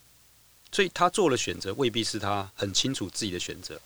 [0.73, 3.79] 所以他做了选择，未必是他很清楚自己的选择。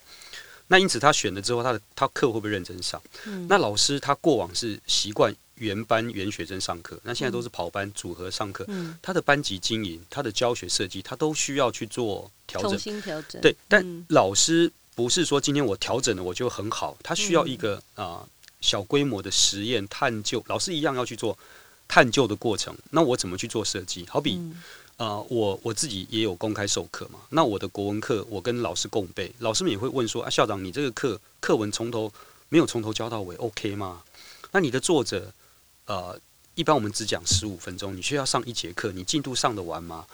[0.67, 3.01] 那因此他选了之后，他的他课会不会认真上？
[3.25, 14.71] 嗯，那老师他过往是习惯原班原学生上课，那现在都是跑班组合上课，嗯，他的班级经营、他的教学设计，他都需要去做调整，重新调整，对，但老师。
[14.97, 18.29] 不是说今天我调整了我就很好，他需要一个啊、呃、
[18.61, 21.37] 小规模的实验探究，老师一样要去做
[21.87, 22.75] 探究的过程。
[22.89, 24.07] 那我怎么去做设计？
[24.09, 24.39] 好比
[24.95, 27.19] 啊、呃，我我自己也有公开授课嘛。
[27.29, 32.11] 那我的国文课我跟老师共备，老师们也会问说啊，校长你这个课课文从头
[32.49, 34.01] 没有从头教到尾，OK 吗？
[34.51, 35.31] 那你的作者
[35.85, 36.19] 呃，
[36.55, 40.07] 一般我们只讲十五分钟，你需要上一节课，你进度上得完吗？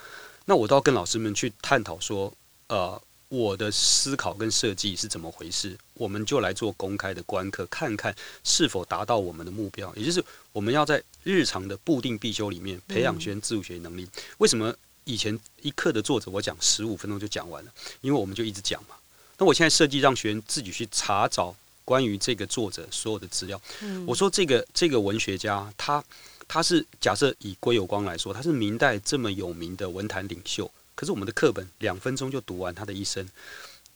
[0.44, 2.30] 那我都要跟老师们去探讨说
[2.68, 3.00] 呃。
[3.28, 5.76] 我的思考跟设计是怎么回事？
[5.94, 9.92] 我们就来做公开的观课，看看是否达到我们的目标。
[9.96, 14.06] 也就是我们要在日常的固定必修里面培养学生自主学习能力。
[14.38, 17.72] 为什么以前一课的作者我讲十五分钟就讲完了？
[18.00, 18.94] 因为我们就一直讲嘛。
[19.38, 23.60] 那我现在设计让学员自己去查找关于这个作者所有的资料。
[24.06, 26.02] 我说这个这个文学家，他
[26.46, 30.70] 他是假设以归有光来说，他是明代这么有名的文坛领袖。
[30.94, 33.28] 可是我们的课本两分钟就读完他的一生，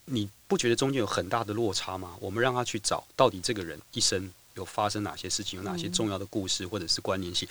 [0.07, 2.17] 你不觉得中间有很大的落差吗？
[2.21, 7.49] 我们让他去找到底这个人一生有发生哪些事情，有哪些重要的故事或者是关联性。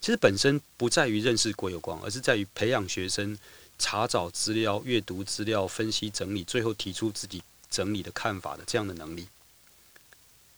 [0.00, 3.36] 其实本身不在于认识郭有光，而是在于培养学生
[3.78, 9.26] 查找资料、阅读资料、分析整理，最后提出自己整理的看法的这样的能力。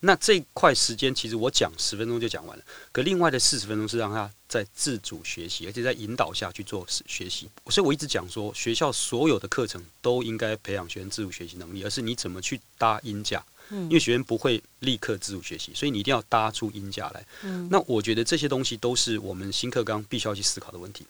[0.01, 7.49] 那这块时间其实我讲十分钟就讲完了，可另外的四十分钟是让他在自主学习，而且在引导下去做学习。
[7.67, 13.45] 所以我一直讲说，学校所有的课程都应该培养学生自主学习能力，而是你怎么去搭音架。
[13.71, 17.23] 因为学生不会立刻自主学习，所以你一定要搭出音架来。
[17.69, 21.05] 那我觉得这些东西都是我们新课纲必须要去思考的问题。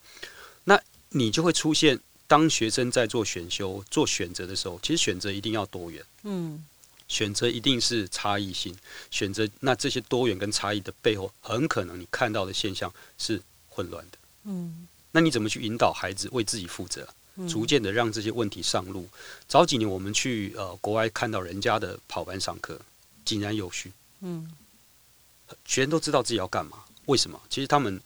[0.65, 0.77] 那
[1.11, 6.05] 你就会出现，当学生在做选修、做选择的时候，其实选择一定要多元。
[6.25, 6.65] 嗯。
[7.09, 8.77] 选择一定是差异性，
[9.11, 14.19] 选择那这些多元跟差异的背后，很可能你看到的现象是混乱的。
[14.45, 17.09] 嗯，那你怎么去引导孩子为自己负责，
[17.49, 19.09] 逐渐的让这些问题上路？
[19.49, 22.79] 早几年我们去呃国外看到人家的跑班上课，
[23.25, 23.91] 井然有序。
[24.21, 24.51] 嗯，
[25.65, 27.41] 学生都知道自己要干嘛，为什么？
[27.49, 27.99] 其实他们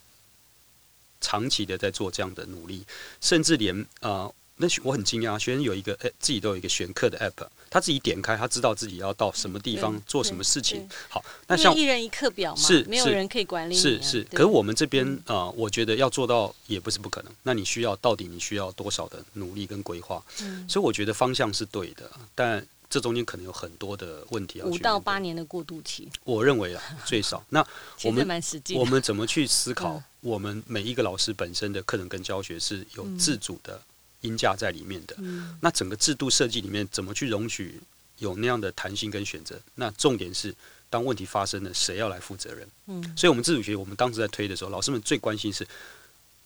[1.20, 2.84] 长期的在做这样的努力，
[3.20, 4.32] 甚至连呃。
[4.62, 10.88] 那我很惊讶，学生有一个诶，自己都有一个选课的 app，他自己点开，他知道自己要到什么地方做什么事情。
[11.08, 13.74] 好，那像一人一课表嘛，是没有人可以管理。
[13.74, 17.32] 是是，可是我们这边啊，我觉得要做到也不是不可能。
[17.42, 20.22] 那你需要到底你需要多少的努力跟规划？
[20.68, 24.66] 所以我觉得方向是对的，但这中间可能有很多的问题要。
[24.66, 27.44] 五到八年的过渡期，我认为啊，最少。
[27.48, 27.66] 那
[28.04, 28.42] 我们
[28.76, 30.00] 我们怎么去思考？
[30.20, 33.82] 我们每一个老师本身的课程跟教学是有自主的。
[34.22, 37.78] 鹰架在里面的，嗯、那整个制度设计里面怎么去容许
[38.18, 39.60] 有那样的弹性跟选择？
[39.74, 40.54] 那重点是，
[40.88, 42.66] 当问题发生了，谁要来负责任？
[42.86, 45.66] 嗯，所以我们自主学习，我们当时在推的时候，老师们最关心是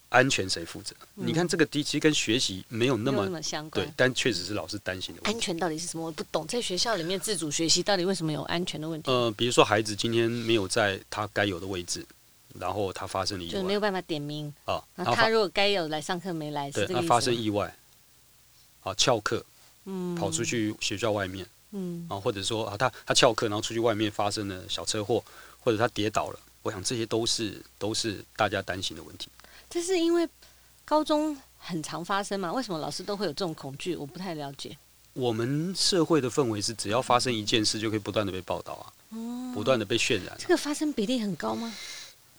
[0.09, 0.95] 安全谁负责？
[1.15, 5.37] 你看这个其实跟学习没有那么，那么相关，对，但确实是老师担心的问题。
[5.37, 6.07] 安全到底是什么？
[6.07, 9.11] 我不懂，在学校里面自主学习到底为什么有安全的问题？
[9.11, 12.07] 呃，比如说孩子今天没有在他该有的位置，
[12.59, 14.83] 然后他发生了意外，就没有办法点名啊。
[14.95, 17.75] 那他如果该有来上课没来，对，那发生意外，
[18.83, 19.45] 啊，翘课，
[19.85, 25.23] 嗯，跑出去学校外面，嗯，啊，或者说啊，他他翘课，然后出去外面发生了小车祸，
[25.61, 29.29] 或者他跌倒了，我想这些都是都是大家担心的问题。
[29.69, 30.29] 这是因为
[30.85, 32.53] 高中很常发生嘛？
[32.53, 33.97] 为什么老师都会有这种恐惧？
[33.97, 34.77] 我不太了解。
[35.13, 40.37] 我们社会的氛围是，只要发生一件事，就可以不断的被报道啊，嗯、不断的被渲染、啊。
[40.39, 41.75] 这个发生比例很高吗？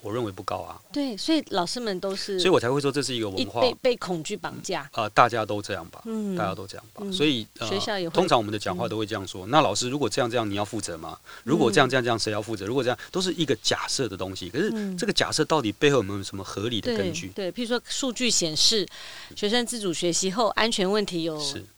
[0.01, 0.79] 我认为不高啊。
[0.91, 5.10] 对，所以老师们都是，所以我才会说这是一个文化被被恐惧绑架啊、呃！
[5.10, 7.01] 大家都这样吧，嗯，大家都这样吧。
[7.03, 9.45] 嗯、所以、呃、学校也通常我们的讲话都会这样说。
[9.47, 11.17] 嗯、那老师如果这样这样，你要负责吗？
[11.43, 12.65] 如果这样这样这样，谁要负责？
[12.65, 14.49] 如果这样，都是一个假设的东西。
[14.49, 17.27] 可是这个假设到底背后有没有什么合理的根据？
[17.36, 18.88] 对，对，譬如说数据显示，
[19.36, 21.38] 学生自主学习后安全问题有。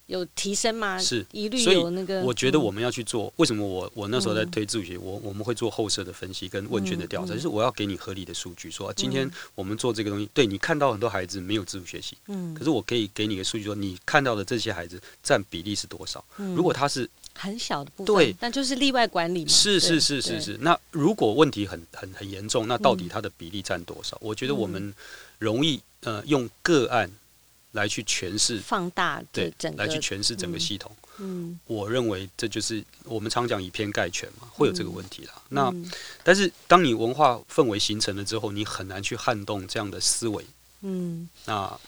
[0.10, 0.14] 是。
[0.14, 0.98] 有提升吗？
[0.98, 2.24] 是，一律有那个。
[2.24, 3.32] 我觉得我们要去做。
[3.36, 16.26] 为什么我我那时候在推自主学习，我我们会做后设的分析跟问卷的调查，就是我要给你合理的数据，说今天我们做这个东西，对你看到很多孩子没有自主学习，嗯，可是我可以给你个数据，说你看到的这些孩子占比例是多少？
[16.38, 19.50] 如果他是很小的部分，对，那就是例外管理嘛。
[19.50, 20.58] 是是是是是。
[20.62, 24.18] 那如果问题很很很严重，那到底他的比例占多少？
[24.22, 24.92] 我觉得我们
[25.38, 27.12] 容易呃用个案。
[27.74, 30.92] 来去诠释、放大对，整个来去诠释整个系统。
[31.20, 35.34] 嗯，嗯我认为这就是我们常讲以偏概全嘛，会有这个问题啦。
[35.36, 35.92] 嗯、那
[36.24, 40.44] 但是当你文化氛围形成了之后，你很难去撼动这样的思维。
[40.82, 41.80] 嗯，那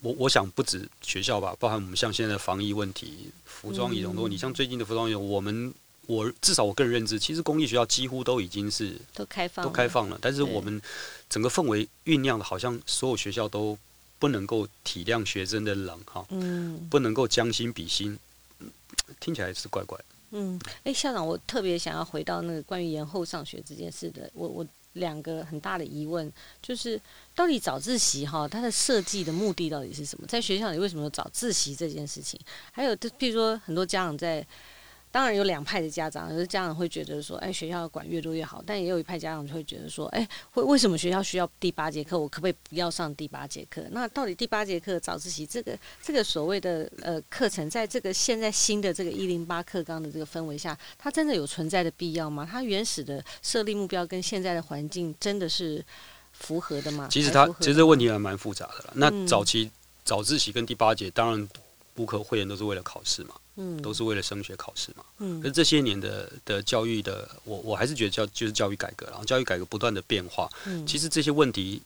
[0.00, 5.72] 我我想不止学校吧，包含我们像现在的防疫问题、服装仪容的问题，你、嗯、像最近的服装仪容，我们
[6.06, 10.82] 我至少我个人认知，其实公立学校几乎都已经是都开放都开放了，但是我们
[11.28, 13.78] 整个氛围酝酿的，好像所有学校都。
[14.18, 18.18] 不能够体谅学生的冷哈，嗯，不能够将心比心，
[19.20, 20.04] 听起来是怪怪的。
[20.30, 26.30] 嗯，哎，校长，我特别想要回到那个关于延后上学这件事的，我我两个很大的疑问，
[26.62, 27.00] 就是
[27.34, 30.26] 到底早自习哈，它的设计的目的到底是什么？
[30.26, 32.38] 在学校里为什么有早自习这件事情？
[32.72, 34.46] 还有，就譬如说很多家长在。
[35.16, 38.62] 当然有两派的家长，有的家长会觉得说，哎，学校管越多越好。
[38.66, 42.18] 但也有一派家长就会觉得说，哎，会为什么学校需要第八节课？
[42.18, 43.82] 我可不可以不要上第八节课？
[43.92, 52.46] 那到底第八节课早自习这个这个所谓的呃课程，在这个现在新的这个一零八课纲的这个氛围下，它真的有存在的必要吗？
[52.46, 55.82] 它原始的设立目标跟现在的环境真的是
[56.34, 57.08] 符合的吗？
[57.10, 58.92] 其实它其实这个问题还蛮复杂的了。
[58.96, 59.70] 那早期
[60.04, 61.48] 早自习跟第八节，当然
[61.94, 63.30] 无可讳言都是为了考试嘛。
[63.56, 65.04] 嗯，都是为了升学考试嘛。
[65.18, 70.48] 嗯，可是这些年的的教育的，我我还是觉得教就是教育改革，然后教育改革不断的变化。
[70.66, 71.80] 嗯，其实这些问题，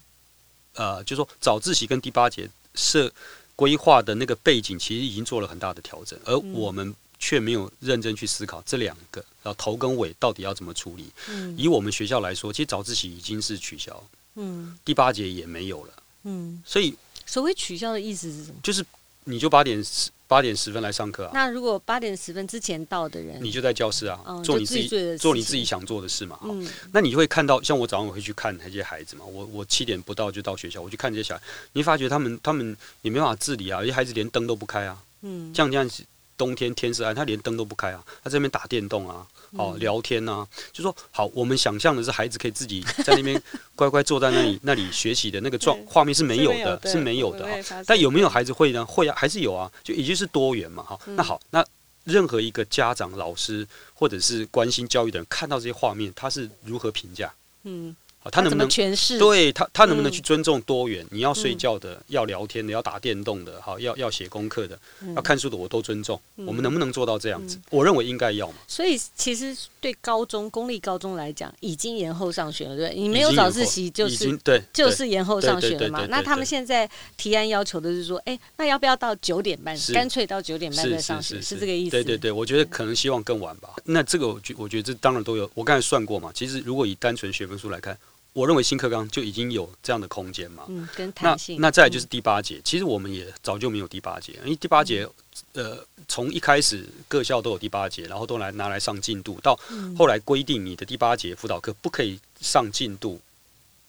[0.75, 3.13] 呃，就是说早自习跟第八节设
[3.57, 11.07] 规划的那个背景，其实已经做了很大的调整，而我们却没有认真去思考这两个，然后头跟尾到底要怎么处理。
[11.29, 14.03] 嗯，以我们学校来说，其实早自习已经是取消，
[14.37, 15.93] 嗯，第八节也没有了，
[16.25, 18.57] 嗯，所以所谓取消的意思是什么？
[18.63, 18.85] 就是
[19.25, 19.85] 你就八点
[20.31, 21.33] 八点十分来上课啊？
[21.35, 26.39] 那如果八点十分之前到的人，你就在教室啊，嗯、做你自己，做你自己想做的事嘛。
[26.45, 29.25] 嗯，那你会看到，像我早上我会去看那些孩子嘛。
[29.25, 34.97] 我我七点不到就到学校，我去看这些小孩，你发觉他们他们也没办法自理啊，有些孩子连灯都不开啊。
[35.23, 36.05] 嗯，像这样子。
[36.39, 43.41] 冬天天色暗，他连灯都不开啊，他在那边打电动啊，哦，聊天啊，就说好，我们想象的是孩子可以自己在那边
[43.75, 47.83] 乖乖坐在那里那里学习的那个状画面是没有的，是没有的哈。
[47.87, 48.85] 但有没有孩子会呢？
[48.87, 50.99] 会啊，还是有啊，就已经是多元嘛，哈。
[51.05, 51.65] 那好，那
[52.05, 57.33] 任何一个家长、老师或者是关心教育的人，看到这些画面，他是如何评价？
[57.65, 57.95] 嗯。
[58.31, 59.19] 他能不能诠释？
[59.19, 61.07] 对他，他能不能去尊重多元？
[61.11, 64.79] 你要睡觉的，要聊天的，要打电动的，好，要要写功课的，
[65.17, 66.21] 要看书的，我都尊重。
[66.37, 67.59] 我们能不能做到这样子？
[67.71, 68.59] 我认为应该要嘛。
[68.69, 72.95] 所以，其实对高中公立高中来讲，已经延后上学了，对？
[72.95, 76.05] 你没有早自习，就是对，就是延后上学了嘛。
[76.11, 79.75] 那他们现在提案要求的是说，哎，那要不要到九点半？
[79.95, 81.93] 干脆到九点半再上学，是这个意思？
[81.93, 83.71] 对对对，我觉得可能希望更晚吧。
[83.85, 85.51] 那这个，我觉我觉得这当然都有。
[85.55, 87.97] 我刚才算过嘛，其实如果以单纯学分数来看。
[88.33, 90.65] 我认为新课纲就已经有这样的空间嘛。
[90.69, 91.57] 嗯，跟弹性。
[91.57, 95.09] 那那再来就是第八节，嗯、其实我们也早就没有第八节，因为第八节，
[95.53, 99.59] 呃，从一开始各校都有第八节，然后都来拿来上进度，到
[99.99, 103.21] 后来规定你的第八节辅导课不可以上进度，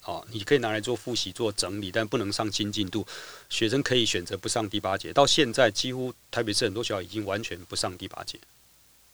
[0.02, 3.06] 啊，你可以拿来做复习、做整理，但不能上新进度。
[3.50, 8.40] 学生可以选择不上第八节，到现在几乎台北市很多学校已经完全不上第八节。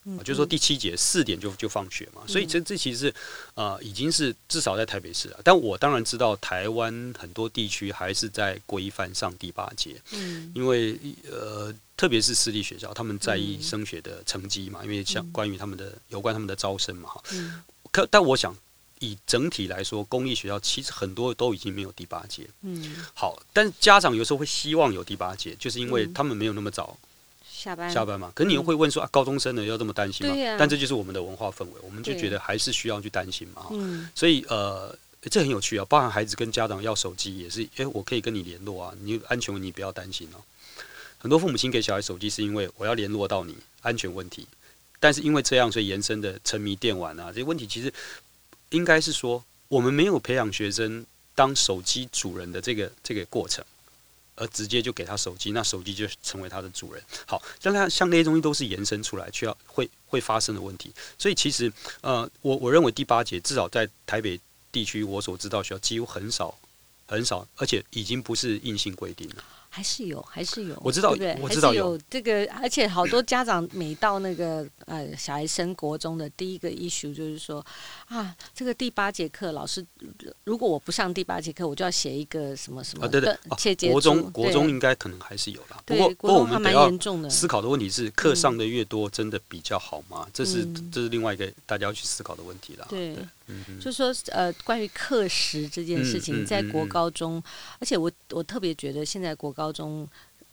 [0.10, 3.16] 嗯、就是说第七节四点就就放学嘛，所以这这其实是
[3.56, 5.40] 呃已经是至少在台北市了。
[5.44, 10.98] 但我当然知道台湾很多地区还是在规范上第八节，嗯，因为
[11.30, 18.56] 呃特别是私立学校，他们在意升学的成绩嘛，因为像关于他们的有关他们的招生嘛，哈，嗯，可但我想
[19.00, 26.98] 以整体来说，公立学校其实很多都已经没有第八节，嗯，好，但家长有时候会希望有第八节，就是因为他们没有那么早。
[27.58, 30.34] 下班下班嘛，可是你又会问说、嗯、啊，高中生呢要这么担心吗？
[30.34, 33.66] 啊、但这就是我们的文化氛围，我们就觉得还是需要去担心嘛。
[33.72, 40.46] 嗯，所以呃，这很有趣啊，包含孩子跟家长要手机也是，哎、欸，我可以跟你联络啊，你安全你不要担心哦、啊。
[41.18, 44.48] 很多父母亲给小孩手机是因为我要联络到你安全问题，
[45.00, 47.92] 但是因为这样所以延伸的沉迷电玩啊这些问题，其实
[48.70, 51.04] 应该是说我们没有培养学生
[51.34, 53.66] 当手机主人的这个这个过程。
[54.38, 57.04] 而直接就给他手机，那手机就成为他的主人。
[57.26, 60.94] 好，像他像那些东西都是延伸出来，需要会会发生的问题。
[61.18, 64.40] 所以其实，呃，我我认为第八节至少在台北
[64.72, 66.58] 地区，我所知道学校几乎很少
[67.08, 69.44] 很少，而且已经不是硬性规定了。
[69.78, 77.64] 还是有，还是有，我知道，对对我知道有，有这个，而且好多家长每到那个呃小孩升国中的第一个 issue 就是说
[78.08, 79.86] 啊，这个第八节课老师
[80.46, 87.30] 如果我不上第八节课，我就要写一个什么什么，啊、对对，国中国中应该可能还是有啦，不过不过我们蛮严重的。
[87.30, 90.24] 思考的问题是课上的越多，真的比较好吗？
[90.26, 92.88] 嗯、这是这是另外一个大家要去思考的问题了。
[92.90, 93.14] 对。
[93.14, 97.42] 对嗯、就是说，呃，关于课时这件事情，在国高中，
[97.80, 100.08] 而且我我特别觉得，现在国高中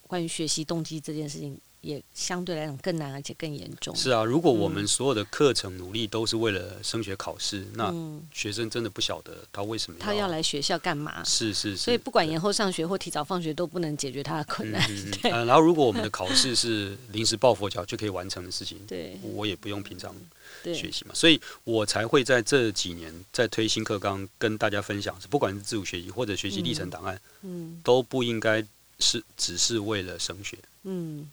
[0.06, 1.58] 关于学习动机这件事情。
[1.84, 3.94] 也相对来讲更难，而且更严重。
[3.94, 7.94] 是啊，如果我们所有的课程努力都是为了升学考试，嗯、那
[8.34, 11.22] 学生真的不晓得他为什么要他要来学校干嘛？
[11.24, 11.76] 是是是。
[11.76, 14.82] 所以不管延后上学或提早放学，都不能解决他的困难。
[15.24, 15.46] 嗯。
[15.46, 20.16] 然后如果我们的考试是临时抱佛脚就可以完成的事情，对，我也不用平常
[20.72, 21.12] 学习嘛。
[21.14, 28.64] 所以我才会在这几年在推新课纲，跟大家分享，是不管是自主学习或者学习历程档案，嗯，都不应该
[29.00, 31.28] 是只是为了升学，嗯。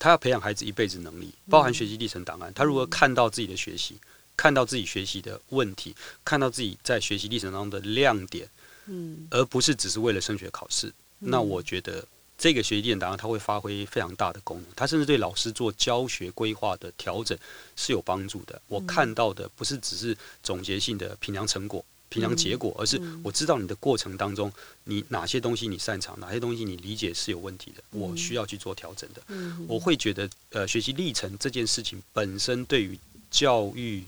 [0.00, 2.54] 他要培养孩子一辈子能力，包含学习历程档案。
[2.54, 3.96] 他如何看到自己的学习，
[4.36, 5.92] 看到自己学习的问题，
[6.24, 8.48] 看到自己在学习历程当中的亮点，
[8.86, 12.06] 嗯，而不是只是为了升学考试，那我觉得
[12.38, 14.66] 这个学习历程档案它会发挥非常大的功能。
[14.74, 17.36] 它甚至对老师做教学规划的调整
[17.76, 18.62] 是有帮助的。
[18.68, 21.84] 我看到的不是只是总结性的评量成果。
[22.10, 24.50] 评量结果，而是我知道你的过程当中，
[24.84, 29.20] 你哪些东西你擅长，哪些东西你理解是有问题的，我需要去做调整的。
[29.66, 32.98] 我会觉得，呃，学习历程这件事情本身对于
[33.30, 34.02] 教育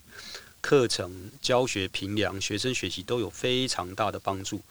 [0.63, 4.63] 课程、教学评量、学生学习都有非常大的帮助。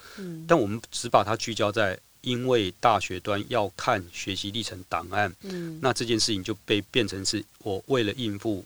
[0.47, 5.34] 但我们只把它聚焦在，因为大学端要看学习历程档案，
[5.82, 8.63] 那这件事情就被变成是我为了应付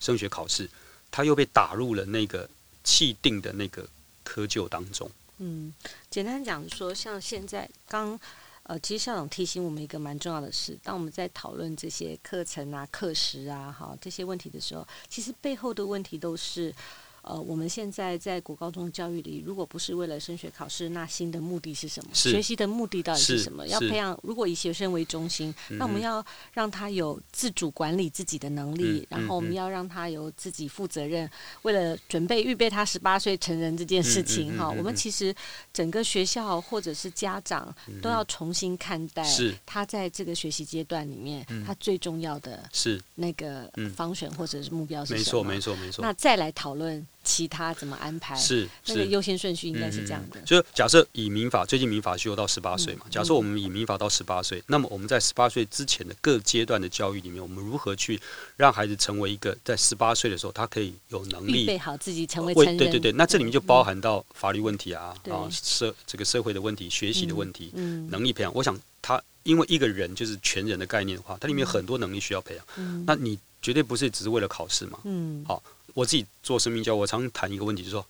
[0.00, 0.68] 升学考试，
[1.10, 2.48] 他又被打入了那个。
[2.84, 3.88] 气定的那个
[4.24, 5.08] 窠臼当中。
[5.38, 5.72] 嗯，
[6.10, 8.18] 简单讲说，像现在刚
[8.64, 16.74] 呃，其实校长提醒我们一个蛮重要的事，当我们在讨论这些课程啊、课时啊、哈这些问题的时候，其实背后的问题都是。
[17.22, 22.10] 呃，我们现在在国高中教育里，如果不是为了升学考试，那新的目的是什么？
[22.12, 23.64] 学习的目的到底是什么？
[23.68, 31.30] 要培养，如果以学生为中心，嗯、那我们要让他有自主管理自己的能力，嗯、然后我们要让他有自己负责任，嗯、
[31.62, 35.32] 为了准备预备他十八岁成人这件事情，哈、嗯，我们其实
[35.72, 39.24] 整个学校或者是家长都要重新看待，
[39.64, 45.44] 他在这个学习阶段里面，嗯、他最重要的是那个方选或者是目标是什么？
[45.44, 46.02] 没错，没错，没错。
[46.02, 47.06] 那再来讨论。
[47.24, 48.34] 其他怎么安排？
[48.34, 50.40] 是那个优先顺序应该是这样的。
[50.40, 53.06] 就是假设以民法，最近民法修到十八岁嘛。
[53.10, 58.20] 假设我们以民法到十八岁，那么我们在十八岁之前的各阶段的教育里面，我们如何去
[58.56, 62.76] 让孩子成为一个在十八岁的时候，他可以有能力预备好自己成为成人？
[62.76, 67.70] 对对对，那这里面就包含到法律问题啊，啊社这个社会的问题、学习的问题、
[68.10, 68.52] 能力培养。
[68.54, 73.04] 我想他因为一个人就是全人的概念的话，它里面有很多能力需要培养。
[73.06, 74.98] 那你绝对不是只是为了考试嘛？
[75.04, 75.62] 嗯，好。
[75.94, 78.06] 我自己做生命教，我常谈一个问题，就是说，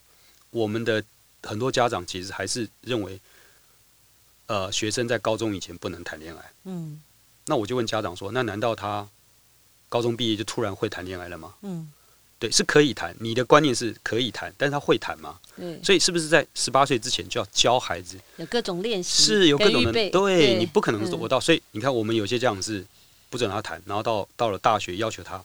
[0.50, 1.02] 我们的
[1.42, 3.20] 很多家长其实还是认为，
[4.46, 6.52] 呃，学生在高中以前不能谈恋爱。
[6.64, 7.00] 嗯，
[7.46, 9.08] 那我就问家长说，那难道他
[9.88, 11.54] 高中毕业就突然会谈恋爱了吗？
[11.62, 11.92] 嗯，
[12.38, 13.14] 对，是可以谈。
[13.18, 15.38] 你的观念是可以谈，但是他会谈吗？
[15.56, 21.38] 对，所以是不是在十八岁之前就要教孩子有各种练习，是有各种的，对，对你不可能做不到。
[21.38, 22.84] 嗯，所以你看，我们有些家长是
[23.28, 25.42] 不准他谈，然后到到了大学要求他，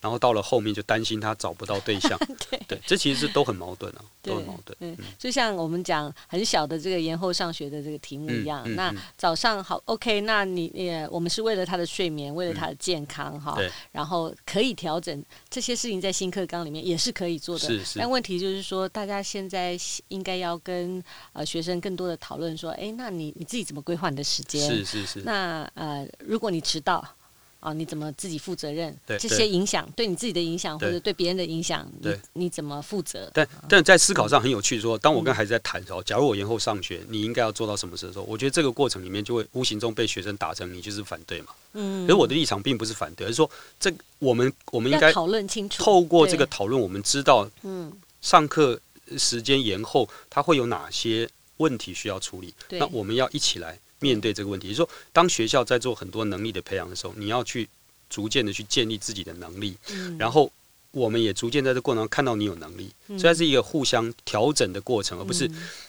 [0.00, 2.18] 然后到了后面就担心他找不到对象。
[2.50, 4.76] 对，对，这其实是都很矛盾啊，都很矛盾。
[4.80, 17.66] 嗯、就像我们讲很小的这个延后上学的这个题目一样，嗯嗯、那早上好，OK，那你也我们是为了他的睡眠，为了他的健康哈，嗯、然后可以调整这些事情，在新课纲里面也是可以做的。
[17.66, 17.98] 是是。
[17.98, 19.78] 但问题就是说，大家现在
[20.08, 24.66] 应该要跟呃学生更多的讨论说，哎，那你你自己怎么规划你的时间？
[24.66, 25.20] 是是是。
[25.22, 27.06] 那呃，如果你迟到。
[27.60, 28.94] 啊，你怎么自己负责任？
[29.06, 33.30] 对这些影响对你自己的影响，或者对别人的影响，你你怎么负责？
[33.34, 41.48] 但但在思考上很有趣，说当我跟孩子在谈的时候，假如我延后上学，你应该要做到什么事的时候，我觉得这个过程里面就会无形中被学生打成你就是反对嘛。
[41.74, 42.06] 嗯。
[42.06, 47.92] 可是我的立场并不是反对，而是说这我们我们应该讨论清楚，透过这个讨论，我们知道，嗯，
[48.22, 48.80] 上课
[49.18, 52.54] 时间延后，它会有哪些问题需要处理？
[52.70, 53.78] 那我们要一起来。
[54.00, 57.68] 面对这个问题，就是说，当学校在做很多能力的培养的时候，你要去
[58.08, 60.50] 逐渐的去建立自己的能力，嗯、然后
[60.90, 65.48] 我们也逐渐在这过程中看到你有能力，嗯、所以它是一个互相调整的过程，嗯、而不是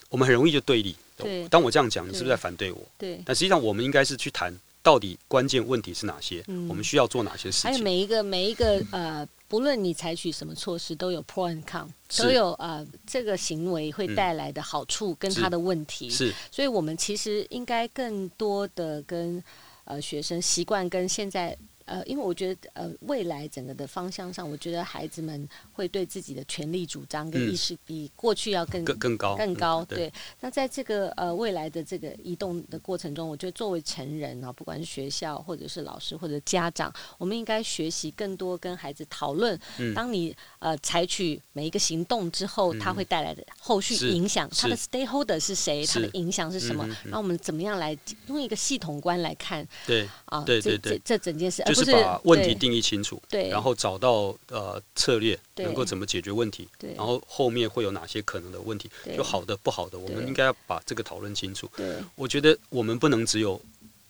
[0.10, 0.96] 我们很容易就对立。
[1.18, 2.82] 对，当我这样讲，你是不是在反对我？
[2.98, 3.22] 对。
[3.26, 4.54] 但实际上，我们应该是去谈
[4.84, 7.72] 到底关键问题是哪些，嗯、我们需要做哪些事情。
[7.72, 9.28] 还有每一个每一个呃。
[9.52, 11.86] 不论你采取什么措施，都有 pro and con，
[12.18, 16.10] 都有呃这个行为会带来的好处跟他的问题。
[16.10, 19.44] 是，是所以我们其实应该更多的跟
[19.84, 21.58] 呃学生习惯跟现在。
[21.86, 29.86] 呃，因为我觉得，呃，未来整个的方向上，我觉得孩子们会对自己的权利主张跟意识比过去要更、嗯、更更高更高。
[29.86, 39.60] 对，对那在这个呃未来的这个移动的过程中，我觉得作为成人啊，不管是学校或者是老师或者家长，我们应该学习更多跟孩子讨论。
[39.78, 45.86] 嗯、当你呃采取每一个行动之后，它会带来的后续影响，它的 stakeholder 是谁？
[45.86, 46.88] 它的影响是什么？
[47.06, 49.68] 那、嗯、我们怎么样来用一个系统观来看？
[49.86, 51.64] 对啊，对对对，这这整件事。
[51.72, 61.70] 就是把问题定义清楚，对，然后找到呃策略，能够怎么解决问题，对，然后后面会有哪些可能的问题，就好的不好的，我们应该要把这个讨论清楚。
[61.78, 63.60] 对，我觉得我们不能只有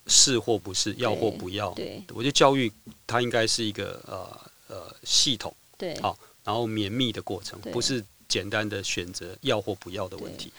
[0.07, 1.72] 是或不是，要或不要。
[1.74, 2.72] 对，我觉得教育
[3.05, 10.51] 它应该是一个呃呃系统，对，好，然后绵密的过程，不是简单的选择要或不要的问题。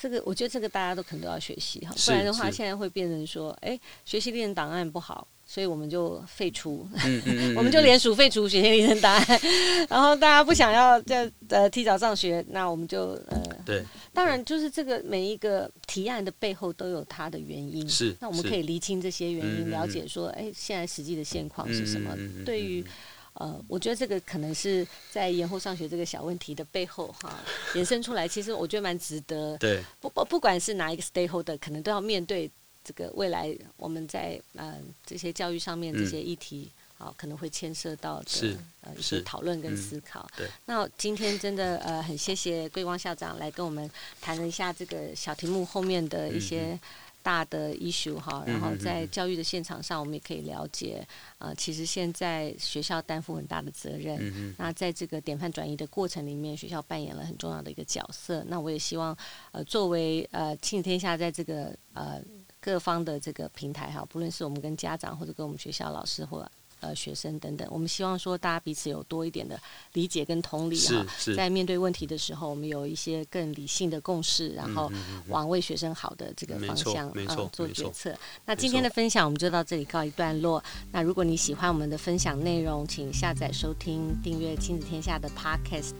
[0.00, 5.26] 这个我觉得这个大家都可能都要学习哈，不然的话现在会变成说，哎，学习历程档案不好。
[5.50, 9.40] 所以我们就废除，嗯嗯、 我们就联署废除学习历程档案，
[9.88, 13.82] 然后大家不想要再呃提早上学，那我们就呃对，
[14.12, 22.14] 当然就是这个每一个提案的背后都有它的原因，是，那我们可以厘清这些原因，了解说，哎，现在实际的现况是什么？
[22.44, 22.84] 对于
[23.32, 27.40] 呃，我觉得这个可能是在延后上学这个小问题的背后哈，
[27.74, 32.50] 延伸出来，其实我觉得蛮值得，对，不不不管是哪一个 stakeholder，可能都要面对。
[32.88, 40.28] 这个未来我们在呃这些教育上面这些议题啊、可能会牵涉到的是呃一些讨论跟思考。
[40.32, 43.88] 嗯、对，那今天真的呃很谢谢桂光校长来跟我们
[44.20, 46.76] 谈了一下这个小题目后面的一些
[47.22, 51.06] 大的 issue 哈、嗯，然后在教育的现场上，我们也可以了解
[51.38, 54.18] 呃其实现在学校担负很大的责任。
[54.18, 54.54] 嗯嗯。
[54.58, 58.44] 那在这个典范转移的过程里面，学校扮演了很重要的一个角色。
[58.48, 59.16] 那我也希望
[59.52, 62.20] 呃作为呃亲子天下在这个呃。
[62.68, 66.46] 各方的这个平台哈，不论是我们跟家长，或者跟我们学校老师或
[66.80, 69.58] 呃学生等等，我们希望说大家彼此有多一点的
[69.92, 71.06] 理解跟同理哈，
[71.36, 74.90] 在面对问题的时候，我们有一些更理性的共识，然后
[75.28, 78.14] 往为学生好的这个方向啊做决策。
[78.44, 80.62] 那今天的分享我们就到这里告一段落。
[80.92, 85.94] 那如果你喜欢我们的分享内容，请下载收听订阅亲子天下的 Podcast。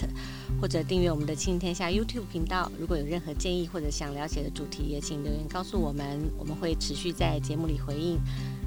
[0.61, 2.70] 或者订阅我们的亲子天下 YouTube 频道。
[2.79, 8.18] 如果有任何建议或者想了解的主题，也请留言告诉我们，我们会持续在节目里回应。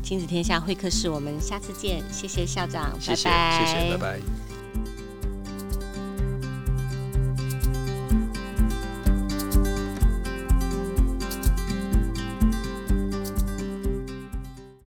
[0.03, 2.03] 亲子天下会客室，我们下次见。
[2.11, 3.65] 谢谢校长，谢谢，拜拜。
[3.65, 4.50] 谢谢，拜拜。